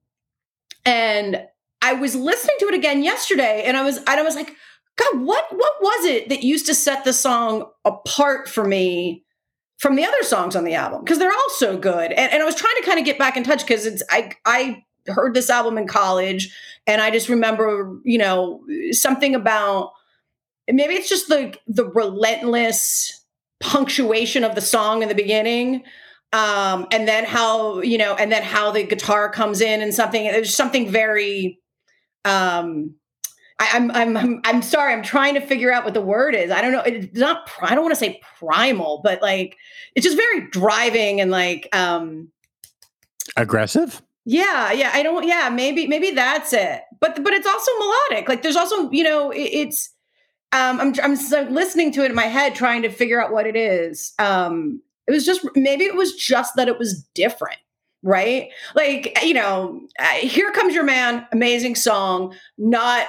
[0.84, 1.42] and
[1.82, 4.54] I was listening to it again yesterday, and I was, and I was like,
[4.96, 9.24] God, what, what was it that used to set the song apart for me
[9.78, 11.02] from the other songs on the album?
[11.02, 12.12] Because they're all so good.
[12.12, 14.32] And, and I was trying to kind of get back in touch because it's, I,
[14.44, 16.54] I heard this album in college,
[16.86, 19.92] and I just remember, you know, something about
[20.68, 23.24] maybe it's just the the relentless
[23.60, 25.82] punctuation of the song in the beginning
[26.32, 30.24] um and then how you know and then how the guitar comes in and something
[30.24, 31.58] there's something very
[32.24, 32.94] um
[33.58, 34.94] I, am I'm, I'm I'm sorry.
[34.94, 36.50] I'm trying to figure out what the word is.
[36.50, 36.80] I don't know.
[36.80, 37.50] It's not.
[37.60, 39.58] I don't want to say primal, but like
[39.94, 42.32] it's just very driving and like um
[43.36, 44.00] aggressive.
[44.24, 44.90] Yeah, yeah.
[44.92, 45.26] I don't.
[45.26, 46.82] Yeah, maybe maybe that's it.
[47.00, 48.28] But but it's also melodic.
[48.28, 49.90] Like there's also you know it, it's
[50.52, 53.56] um, I'm, I'm listening to it in my head, trying to figure out what it
[53.56, 54.12] is.
[54.18, 57.58] Um, it was just maybe it was just that it was different,
[58.02, 58.48] right?
[58.74, 59.80] Like you know,
[60.20, 63.06] here comes your man, amazing song, not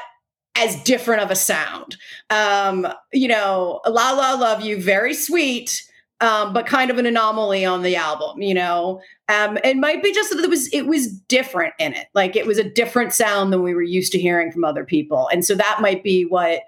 [0.56, 1.98] as different of a sound.
[2.30, 5.84] Um, you know, La La Love You, very sweet.
[6.22, 9.02] Um, but kind of an anomaly on the album, you know.
[9.28, 12.46] Um, it might be just that it was it was different in it, like it
[12.46, 15.56] was a different sound than we were used to hearing from other people, and so
[15.56, 16.62] that might be what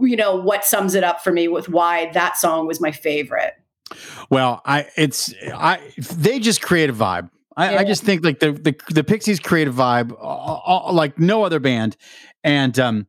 [0.00, 3.54] you know what sums it up for me with why that song was my favorite.
[4.28, 7.30] Well i it's i they just create a vibe.
[7.56, 7.80] I, yeah.
[7.80, 11.42] I just think like the, the the pixies create a vibe uh, uh, like no
[11.44, 11.96] other band.
[12.44, 13.06] And um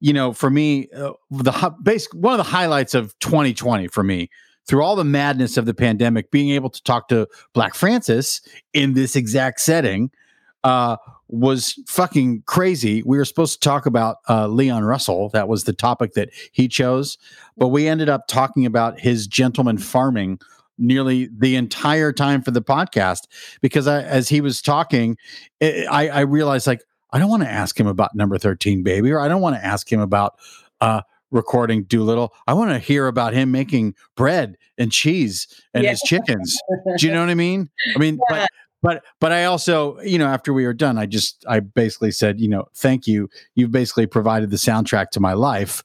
[0.00, 4.28] you know for me uh, the basic one of the highlights of 2020 for me
[4.66, 8.40] through all the madness of the pandemic being able to talk to black francis
[8.72, 10.10] in this exact setting
[10.62, 10.96] uh
[11.28, 13.02] was fucking crazy.
[13.02, 15.30] We were supposed to talk about uh, Leon Russell.
[15.30, 17.18] That was the topic that he chose.
[17.56, 20.40] But we ended up talking about his gentleman farming
[20.76, 23.20] nearly the entire time for the podcast
[23.60, 25.16] because I, as he was talking,
[25.60, 29.10] it, I, I realized like, I don't want to ask him about number 13 baby,
[29.10, 30.34] or I don't want to ask him about
[30.80, 31.02] uh,
[31.34, 32.32] recording Doolittle.
[32.46, 35.90] I want to hear about him making bread and cheese and yeah.
[35.90, 36.58] his chickens.
[36.96, 37.68] Do you know what I mean?
[37.94, 38.46] I mean, yeah.
[38.46, 38.48] but
[38.82, 42.40] but but I also, you know, after we were done, I just I basically said,
[42.40, 43.28] you know, thank you.
[43.54, 45.82] You've basically provided the soundtrack to my life,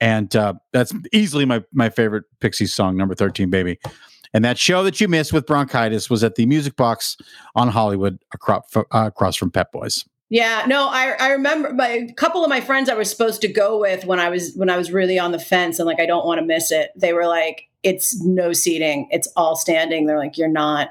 [0.00, 3.78] and uh, that's easily my my favorite Pixies song, number thirteen, baby.
[4.32, 7.16] And that show that you missed with bronchitis was at the Music Box
[7.56, 10.04] on Hollywood, across, uh, across from Pep Boys.
[10.30, 13.48] Yeah, no, I I remember my, a couple of my friends I was supposed to
[13.48, 16.06] go with when I was when I was really on the fence and like I
[16.06, 16.92] don't want to miss it.
[16.96, 20.90] They were like, "It's no seating, it's all standing." They're like, "You're not."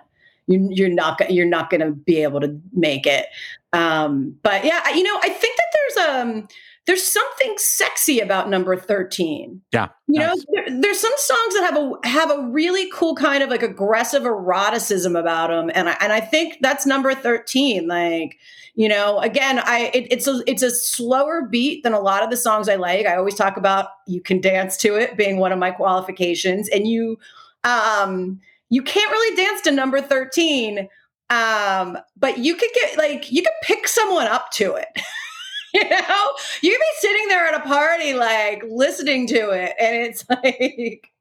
[0.50, 3.28] you, you're not you're not going to be able to make it.
[3.72, 6.48] Um, but yeah, you know, I think that there's um
[6.86, 10.38] there's something sexy about number 13 yeah you nice.
[10.38, 13.64] know there, there's some songs that have a have a really cool kind of like
[13.64, 18.38] aggressive eroticism about them and I, and I think that's number 13 like
[18.76, 22.30] you know again i it, it's a it's a slower beat than a lot of
[22.30, 23.06] the songs i like.
[23.06, 26.88] I always talk about you can dance to it being one of my qualifications and
[26.88, 27.18] you
[27.64, 30.88] um you can't really dance to number 13
[31.30, 34.88] um but you could get like you could pick someone up to it
[35.74, 36.32] you know?
[36.62, 41.12] You could be sitting there at a party like listening to it and it's like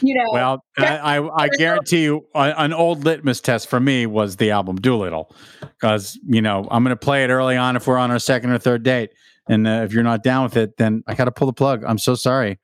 [0.00, 0.30] you know.
[0.32, 4.76] Well i i, I guarantee you an old litmus test for me was the album
[4.76, 8.18] doolittle because you know i'm going to play it early on if we're on our
[8.18, 9.10] second or third date
[9.48, 11.82] and uh, if you're not down with it then i gotta pull the plug.
[11.84, 12.58] I'm so sorry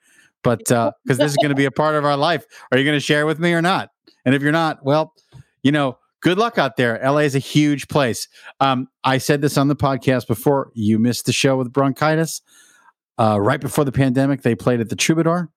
[0.45, 2.47] but because uh, this is going to be a part of our life.
[2.71, 3.89] Are you going to share with me or not?
[4.25, 5.15] And if you're not, well,
[5.65, 6.99] you know, good luck out there.
[7.05, 8.27] LA is a huge place.
[8.59, 10.73] Um, I said this on the podcast before.
[10.75, 12.41] You missed the show with bronchitis.
[13.17, 15.49] Uh, right before the pandemic, they played at the Troubadour,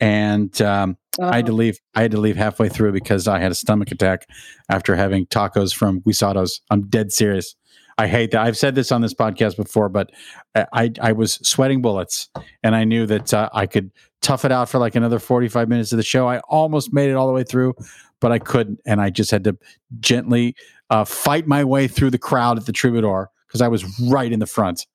[0.00, 1.24] and um, oh.
[1.24, 1.78] I had to leave.
[1.94, 4.26] I had to leave halfway through because I had a stomach attack
[4.68, 6.60] after having tacos from Guisados.
[6.68, 7.54] I'm dead serious.
[7.98, 8.42] I hate that.
[8.42, 10.10] I've said this on this podcast before, but
[10.54, 12.28] I I was sweating bullets,
[12.62, 13.90] and I knew that uh, I could
[14.22, 16.28] tough it out for like another 45 minutes of the show.
[16.28, 17.74] I almost made it all the way through,
[18.20, 18.80] but I couldn't.
[18.86, 19.58] And I just had to
[20.00, 20.54] gently
[20.90, 24.38] uh, fight my way through the crowd at the Troubadour because I was right in
[24.38, 24.86] the front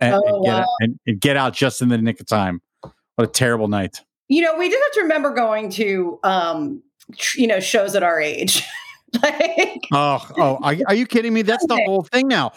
[0.00, 0.66] and, oh, and, get wow.
[0.80, 2.60] and, and, get out just in the nick of time.
[2.80, 4.00] What a terrible night.
[4.28, 6.82] You know, we did have to remember going to, um,
[7.16, 8.62] tr- you know, shows at our age.
[9.22, 11.42] like, oh, oh, are, are, you kidding me?
[11.42, 12.52] That's the whole thing now.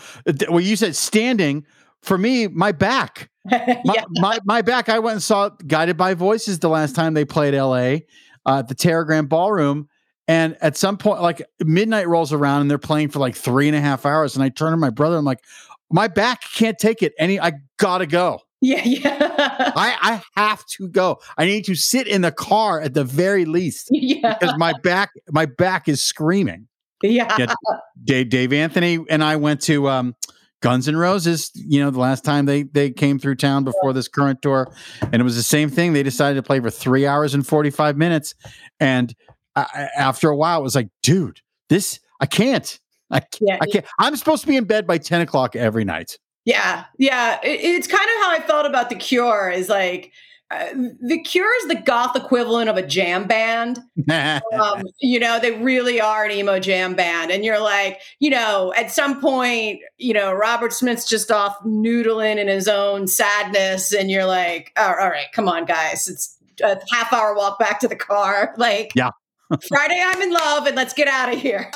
[0.49, 1.65] Well, you said standing
[2.01, 4.03] for me, my back my, yeah.
[4.09, 4.89] my, my back.
[4.89, 7.99] I went and saw Guided by Voices the last time they played LA
[8.45, 9.87] uh, at the Teragram Ballroom.
[10.27, 13.77] And at some point, like midnight rolls around and they're playing for like three and
[13.77, 14.35] a half hours.
[14.35, 15.43] And I turn to my brother, I'm like,
[15.91, 17.13] my back can't take it.
[17.19, 18.39] Any, I gotta go.
[18.61, 19.17] Yeah, yeah.
[19.75, 21.19] I, I have to go.
[21.37, 24.37] I need to sit in the car at the very least yeah.
[24.39, 26.67] because my back my back is screaming.
[27.03, 27.35] Yeah.
[27.37, 27.53] Yeah.
[28.03, 30.15] Dave, Dave Anthony and I went to um,
[30.61, 31.51] Guns N' Roses.
[31.53, 35.15] You know, the last time they they came through town before this current tour, and
[35.15, 35.93] it was the same thing.
[35.93, 38.33] They decided to play for three hours and forty five minutes,
[38.79, 39.13] and
[39.55, 42.79] I, after a while, it was like, dude, this I can't.
[43.11, 43.57] I can't, Yeah.
[43.61, 43.85] I can't.
[43.99, 46.17] I'm supposed to be in bed by ten o'clock every night.
[46.45, 47.39] Yeah, yeah.
[47.43, 49.49] It, it's kind of how I felt about the Cure.
[49.49, 50.11] Is like
[50.51, 50.67] uh,
[51.01, 53.79] the Cure is the goth equivalent of a jam band.
[54.53, 58.73] Um, you know, they really are an emo jam band, and you're like, you know,
[58.77, 64.09] at some point, you know, Robert Smith's just off noodling in his own sadness, and
[64.09, 67.87] you're like, oh, all right, come on, guys, it's a half hour walk back to
[67.87, 68.53] the car.
[68.57, 69.09] Like, Yeah.
[69.67, 71.69] Friday, I'm in love, and let's get out of here.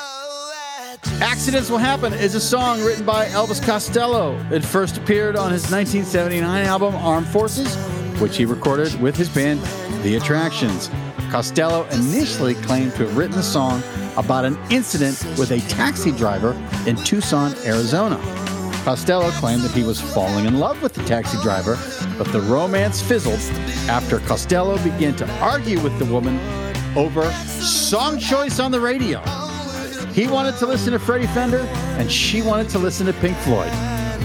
[1.04, 4.38] Accidents Will Happen is a song written by Elvis Costello.
[4.50, 7.74] It first appeared on his 1979 album Armed Forces,
[8.20, 9.60] which he recorded with his band
[10.02, 10.90] The Attractions.
[11.30, 13.82] Costello initially claimed to have written the song
[14.16, 16.52] about an incident with a taxi driver
[16.86, 18.18] in Tucson, Arizona.
[18.84, 21.78] Costello claimed that he was falling in love with the taxi driver,
[22.18, 23.40] but the romance fizzled
[23.88, 26.38] after Costello began to argue with the woman
[26.96, 29.22] over song choice on the radio.
[30.12, 31.60] He wanted to listen to Freddie Fender,
[31.98, 33.70] and she wanted to listen to Pink Floyd.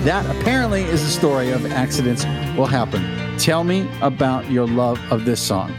[0.04, 2.26] That apparently is the story of Accidents
[2.58, 3.38] Will Happen.
[3.38, 5.74] Tell me about your love of this song.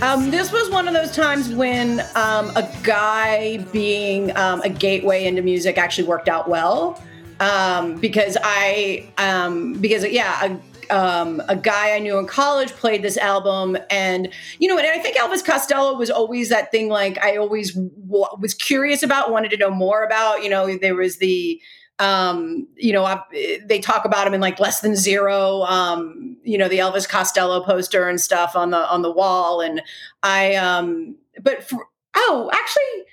[0.00, 5.26] Um, this was one of those times when um, a guy being um, a gateway
[5.26, 7.00] into music actually worked out well.
[7.38, 10.58] Um, because I, um, because yeah, a,
[10.92, 14.28] um, a guy I knew in college played this album, and
[14.58, 16.88] you know, and I think Elvis Costello was always that thing.
[16.88, 20.42] Like I always w- was curious about, wanted to know more about.
[20.42, 21.60] You know, there was the
[21.98, 23.20] um, you know, I,
[23.64, 27.62] they talk about him in like less than zero, um, you know, the Elvis Costello
[27.62, 29.60] poster and stuff on the on the wall.
[29.60, 29.82] And
[30.22, 31.86] I, um, but for,
[32.16, 33.04] oh, actually,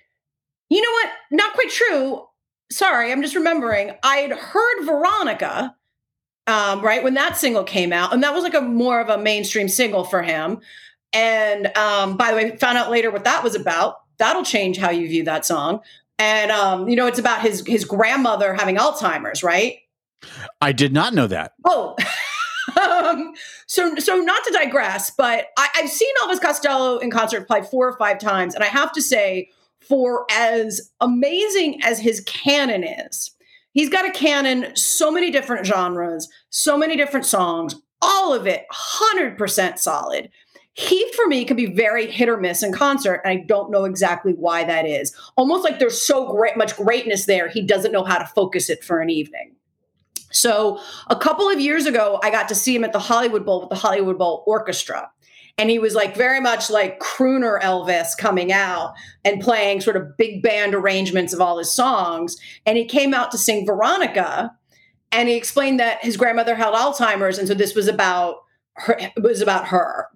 [0.70, 1.10] you know what?
[1.32, 2.26] Not quite true.
[2.72, 3.92] Sorry, I'm just remembering.
[4.04, 5.76] I had heard Veronica,
[6.50, 9.18] um, right when that single came out, and that was like a more of a
[9.18, 10.60] mainstream single for him.
[11.14, 13.96] And um, by the way, found out later what that was about.
[14.18, 15.82] That'll change how you view that song
[16.20, 19.78] and um, you know it's about his his grandmother having Alzheimer's, right?
[20.62, 21.54] I did not know that.
[21.66, 21.96] Oh,
[22.82, 23.34] um,
[23.66, 27.88] so so not to digress, but I, I've seen Elvis Costello in concert play four
[27.88, 33.32] or five times, and I have to say, for as amazing as his canon is,
[33.72, 38.66] he's got a canon, so many different genres, so many different songs, all of it
[38.72, 40.30] hundred percent solid.
[40.74, 43.84] He for me can be very hit or miss in concert and i don't know
[43.84, 45.14] exactly why that is.
[45.36, 48.84] Almost like there's so great much greatness there he doesn't know how to focus it
[48.84, 49.56] for an evening.
[50.32, 53.62] So a couple of years ago i got to see him at the hollywood bowl
[53.62, 55.10] with the hollywood bowl orchestra
[55.60, 58.94] and he was like very much like crooner elvis coming out
[59.26, 62.38] and playing sort of big band arrangements of all his songs.
[62.66, 64.56] And he came out to sing veronica
[65.12, 68.38] and he explained that his grandmother had alzheimer's and so this was about
[68.76, 70.08] her it was about her.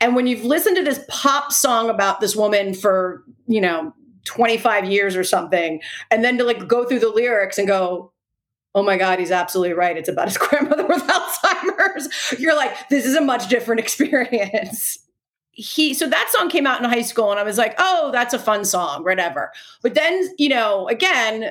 [0.00, 3.92] And when you've listened to this pop song about this woman for, you know,
[4.24, 5.80] 25 years or something,
[6.12, 8.11] and then to like go through the lyrics and go,
[8.74, 9.96] oh my God, he's absolutely right.
[9.96, 12.38] It's about his grandmother with Alzheimer's.
[12.38, 14.98] You're like, this is a much different experience.
[15.50, 18.32] He so that song came out in high school, and I was like, oh, that's
[18.32, 19.52] a fun song, whatever.
[19.82, 21.50] But then, you know, again,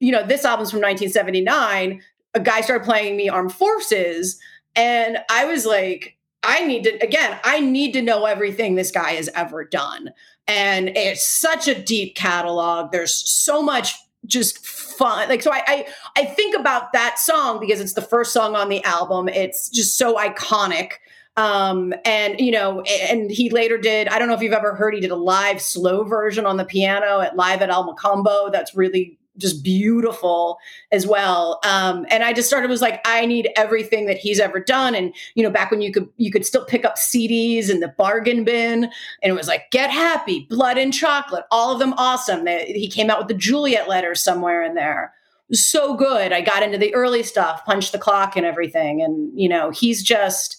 [0.00, 2.00] you know, this album's from 1979.
[2.34, 4.40] A guy started playing me Armed Forces,
[4.74, 9.12] and I was like, I need to, again, I need to know everything this guy
[9.12, 10.10] has ever done.
[10.48, 12.90] And it's such a deep catalog.
[12.90, 13.94] There's so much
[14.26, 15.28] just fun.
[15.28, 18.68] Like, so I, I, I think about that song because it's the first song on
[18.68, 19.28] the album.
[19.28, 20.92] It's just so iconic.
[21.36, 24.94] Um, and you know, and he later did, I don't know if you've ever heard,
[24.94, 28.52] he did a live slow version on the piano at live at El Mocambo.
[28.52, 30.58] That's really just beautiful
[30.90, 31.60] as well.
[31.64, 34.94] Um, and I just started was like, I need everything that he's ever done.
[34.94, 37.88] And you know, back when you could you could still pick up CDs in the
[37.88, 42.44] bargain bin, and it was like Get Happy, Blood and Chocolate, all of them awesome.
[42.44, 45.12] They, he came out with the Juliet letters somewhere in there.
[45.52, 46.32] So good.
[46.32, 49.02] I got into the early stuff, Punch the Clock, and everything.
[49.02, 50.58] And you know, he's just.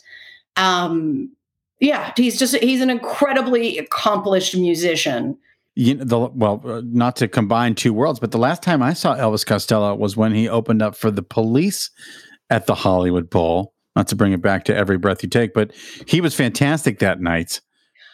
[0.56, 1.32] Um,
[1.80, 5.38] yeah, he's just he's an incredibly accomplished musician
[5.76, 8.94] you know, the well, uh, not to combine two worlds, but the last time I
[8.94, 11.90] saw Elvis Costello was when he opened up for the Police
[12.50, 13.74] at the Hollywood Bowl.
[13.96, 15.72] Not to bring it back to every breath you take, but
[16.08, 17.62] he was fantastic that night.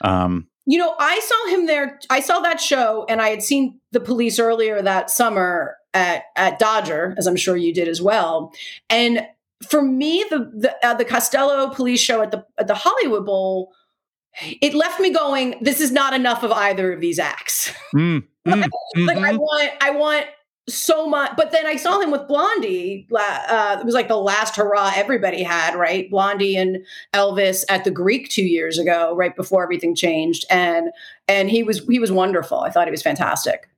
[0.01, 1.99] Um, you know, I saw him there.
[2.09, 6.59] I saw that show, and I had seen the Police earlier that summer at at
[6.59, 8.53] Dodger, as I'm sure you did as well.
[8.89, 9.25] And
[9.67, 13.73] for me, the the, uh, the Costello police show at the at the Hollywood Bowl,
[14.41, 15.55] it left me going.
[15.61, 17.73] This is not enough of either of these acts.
[17.93, 18.61] Mm, mm,
[18.95, 19.25] like mm-hmm.
[19.25, 20.25] I want, I want
[20.67, 21.31] so much.
[21.35, 23.07] But then I saw him with Blondie.
[23.15, 26.09] Uh, it was like the last hurrah everybody had, right?
[26.09, 30.89] Blondie and Elvis at the Greek two years ago, right before everything changed, and
[31.27, 32.61] and he was he was wonderful.
[32.61, 33.68] I thought he was fantastic.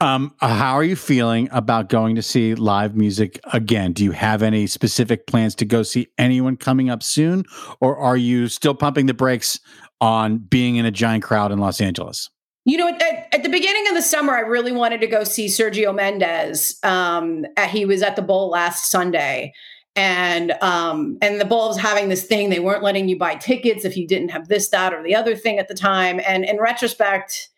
[0.00, 3.92] Um, how are you feeling about going to see live music again?
[3.92, 7.44] Do you have any specific plans to go see anyone coming up soon,
[7.80, 9.60] or are you still pumping the brakes
[10.00, 12.30] on being in a giant crowd in Los Angeles?
[12.64, 15.46] You know, at, at, the beginning of the summer, I really wanted to go see
[15.46, 16.78] Sergio Mendes.
[16.82, 19.52] Um, he was at the bowl last Sunday,
[19.96, 22.50] and um, and the bowl was having this thing.
[22.50, 25.34] They weren't letting you buy tickets if you didn't have this, that, or the other
[25.34, 26.20] thing at the time.
[26.26, 27.48] And in retrospect,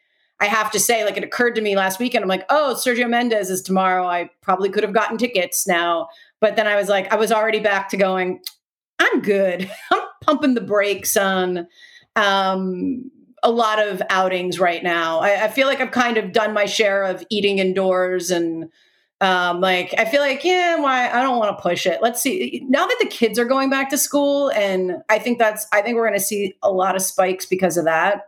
[0.41, 2.23] I have to say, like it occurred to me last weekend.
[2.25, 4.07] I'm like, oh, Sergio Mendes is tomorrow.
[4.07, 6.09] I probably could have gotten tickets now,
[6.41, 8.41] but then I was like, I was already back to going.
[8.99, 9.71] I'm good.
[9.93, 11.69] I'm pumping the brakes on.
[12.17, 13.11] Um,
[13.43, 15.21] a lot of outings right now.
[15.21, 18.71] I, I, feel like I've kind of done my share of eating indoors and
[19.23, 22.03] um, like I feel like yeah, why I don't want to push it.
[22.03, 22.67] Let's see.
[22.69, 25.95] Now that the kids are going back to school, and I think that's I think
[25.95, 28.23] we're going to see a lot of spikes because of that.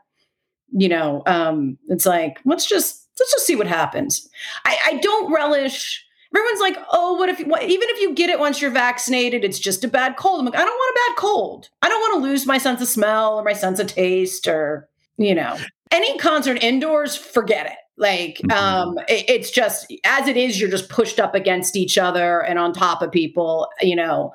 [0.76, 4.28] You know, um, it's like let's just let's just see what happens.
[4.64, 6.04] I, I don't relish.
[6.34, 9.60] Everyone's like, oh, what if what, even if you get it once you're vaccinated, it's
[9.60, 10.40] just a bad cold.
[10.40, 11.68] I'm like, I don't want a bad cold.
[11.80, 14.88] I don't want to lose my sense of smell or my sense of taste or
[15.16, 15.56] you know
[15.90, 18.50] any concert indoors forget it like mm-hmm.
[18.50, 22.58] um it, it's just as it is you're just pushed up against each other and
[22.58, 24.32] on top of people you know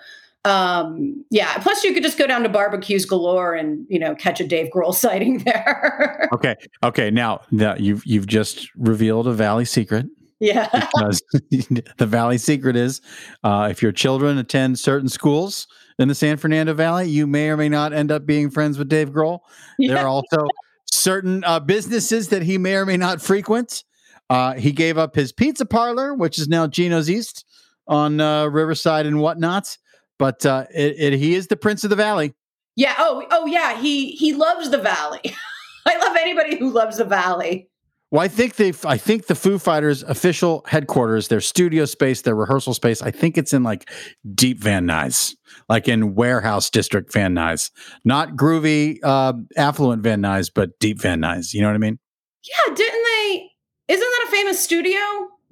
[0.49, 4.39] um yeah plus you could just go down to barbecues galore and you know catch
[4.39, 9.65] a dave grohl sighting there okay okay now, now you've you've just revealed a valley
[9.65, 10.05] secret
[10.39, 11.21] yeah because
[11.97, 13.01] the valley secret is
[13.43, 17.57] uh if your children attend certain schools in the san fernando valley you may or
[17.57, 19.39] may not end up being friends with dave grohl
[19.77, 19.93] yeah.
[19.93, 20.47] there are also
[20.91, 23.83] certain uh, businesses that he may or may not frequent.
[24.29, 27.45] Uh, he gave up his pizza parlor, which is now Gino's East
[27.87, 29.77] on uh, Riverside and whatnot.
[30.19, 32.33] But uh, it, it, he is the Prince of the Valley.
[32.75, 32.93] Yeah.
[32.99, 33.79] Oh, oh, yeah.
[33.81, 35.21] He he loves the Valley.
[35.87, 37.69] I love anybody who loves the Valley.
[38.11, 38.73] Well, I think they.
[38.85, 43.01] I think the Foo Fighters' official headquarters, their studio space, their rehearsal space.
[43.01, 43.89] I think it's in like
[44.33, 45.35] Deep Van Nuys,
[45.67, 47.69] like in Warehouse District Van Nuys,
[48.03, 51.53] not groovy, uh, affluent Van Nuys, but Deep Van Nuys.
[51.53, 51.99] You know what I mean?
[52.43, 52.73] Yeah.
[52.73, 53.49] Didn't they?
[53.89, 54.99] Isn't that a famous studio?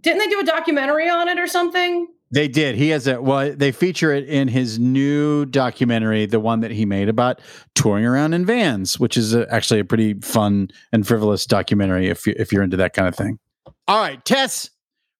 [0.01, 2.07] Didn't they do a documentary on it or something?
[2.31, 2.75] They did.
[2.75, 3.53] He has a well.
[3.55, 7.39] They feature it in his new documentary, the one that he made about
[7.73, 12.27] touring around in vans, which is a, actually a pretty fun and frivolous documentary if
[12.27, 13.39] you, if you're into that kind of thing.
[13.87, 14.69] All right, Tess,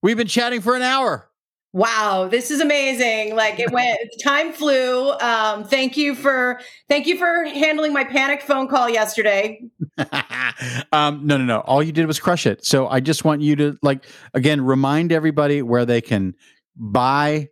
[0.02, 1.28] we've been chatting for an hour.
[1.74, 3.36] Wow, this is amazing.
[3.36, 5.12] Like it went time flew.
[5.12, 9.62] Um, thank you for thank you for handling my panic phone call yesterday.
[10.92, 11.60] um, no, no, no.
[11.60, 12.64] All you did was crush it.
[12.64, 16.34] So I just want you to like again remind everybody where they can
[16.78, 17.48] buy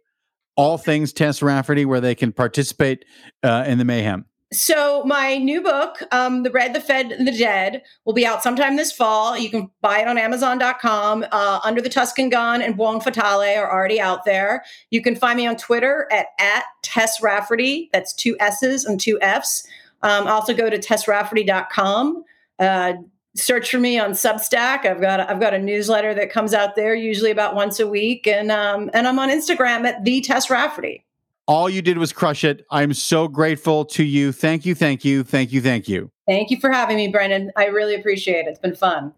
[0.57, 3.05] all things Tess Rafferty where they can participate
[3.43, 4.25] uh, in the mayhem?
[4.53, 8.45] So my new book, um, The Red, the Fed, and the Dead, will be out
[8.45, 9.37] sometime this fall.
[9.37, 11.27] You can buy it on Amazon.com.
[11.33, 14.65] Uh, Under the Tuscan Gun and Buon Fatale are already out there.
[14.91, 17.91] You can find me on Twitter at, at Tess Rafferty.
[17.93, 19.67] That's two S's and two F's.
[20.03, 22.25] Um, also go to tessrafferty.com.
[22.61, 22.93] Uh,
[23.37, 24.85] search for me on Substack.
[24.85, 28.27] I've got I've got a newsletter that comes out there usually about once a week,
[28.27, 31.05] and um, and I'm on Instagram at the Tess Rafferty.
[31.47, 32.67] All you did was crush it.
[32.71, 34.33] I'm so grateful to you.
[34.33, 36.11] Thank you, thank you, thank you, thank you.
[36.27, 37.53] Thank you for having me, Brandon.
[37.57, 38.49] I really appreciate it.
[38.49, 39.13] It's been fun.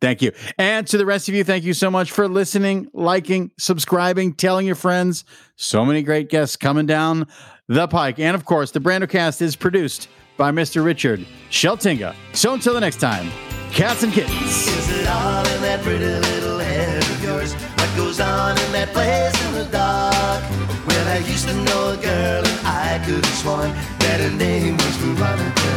[0.00, 0.32] Thank you.
[0.58, 4.66] And to the rest of you, thank you so much for listening, liking, subscribing, telling
[4.66, 5.24] your friends.
[5.56, 7.26] So many great guests coming down
[7.68, 8.18] the pike.
[8.18, 10.84] And of course, the Brandocast is produced by Mr.
[10.84, 12.14] Richard Sheltinga.
[12.32, 13.30] So until the next time.
[13.74, 14.68] Cats and kittens.
[14.68, 17.54] Is it all in that pretty little head of yours?
[17.54, 20.42] What goes on in that place in the dark?
[20.86, 24.76] Well, I used to know a girl and I could have sworn that her name
[24.76, 25.74] was Veronica.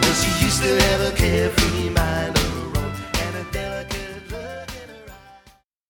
[0.00, 2.33] Well, she used to have a carefree mind.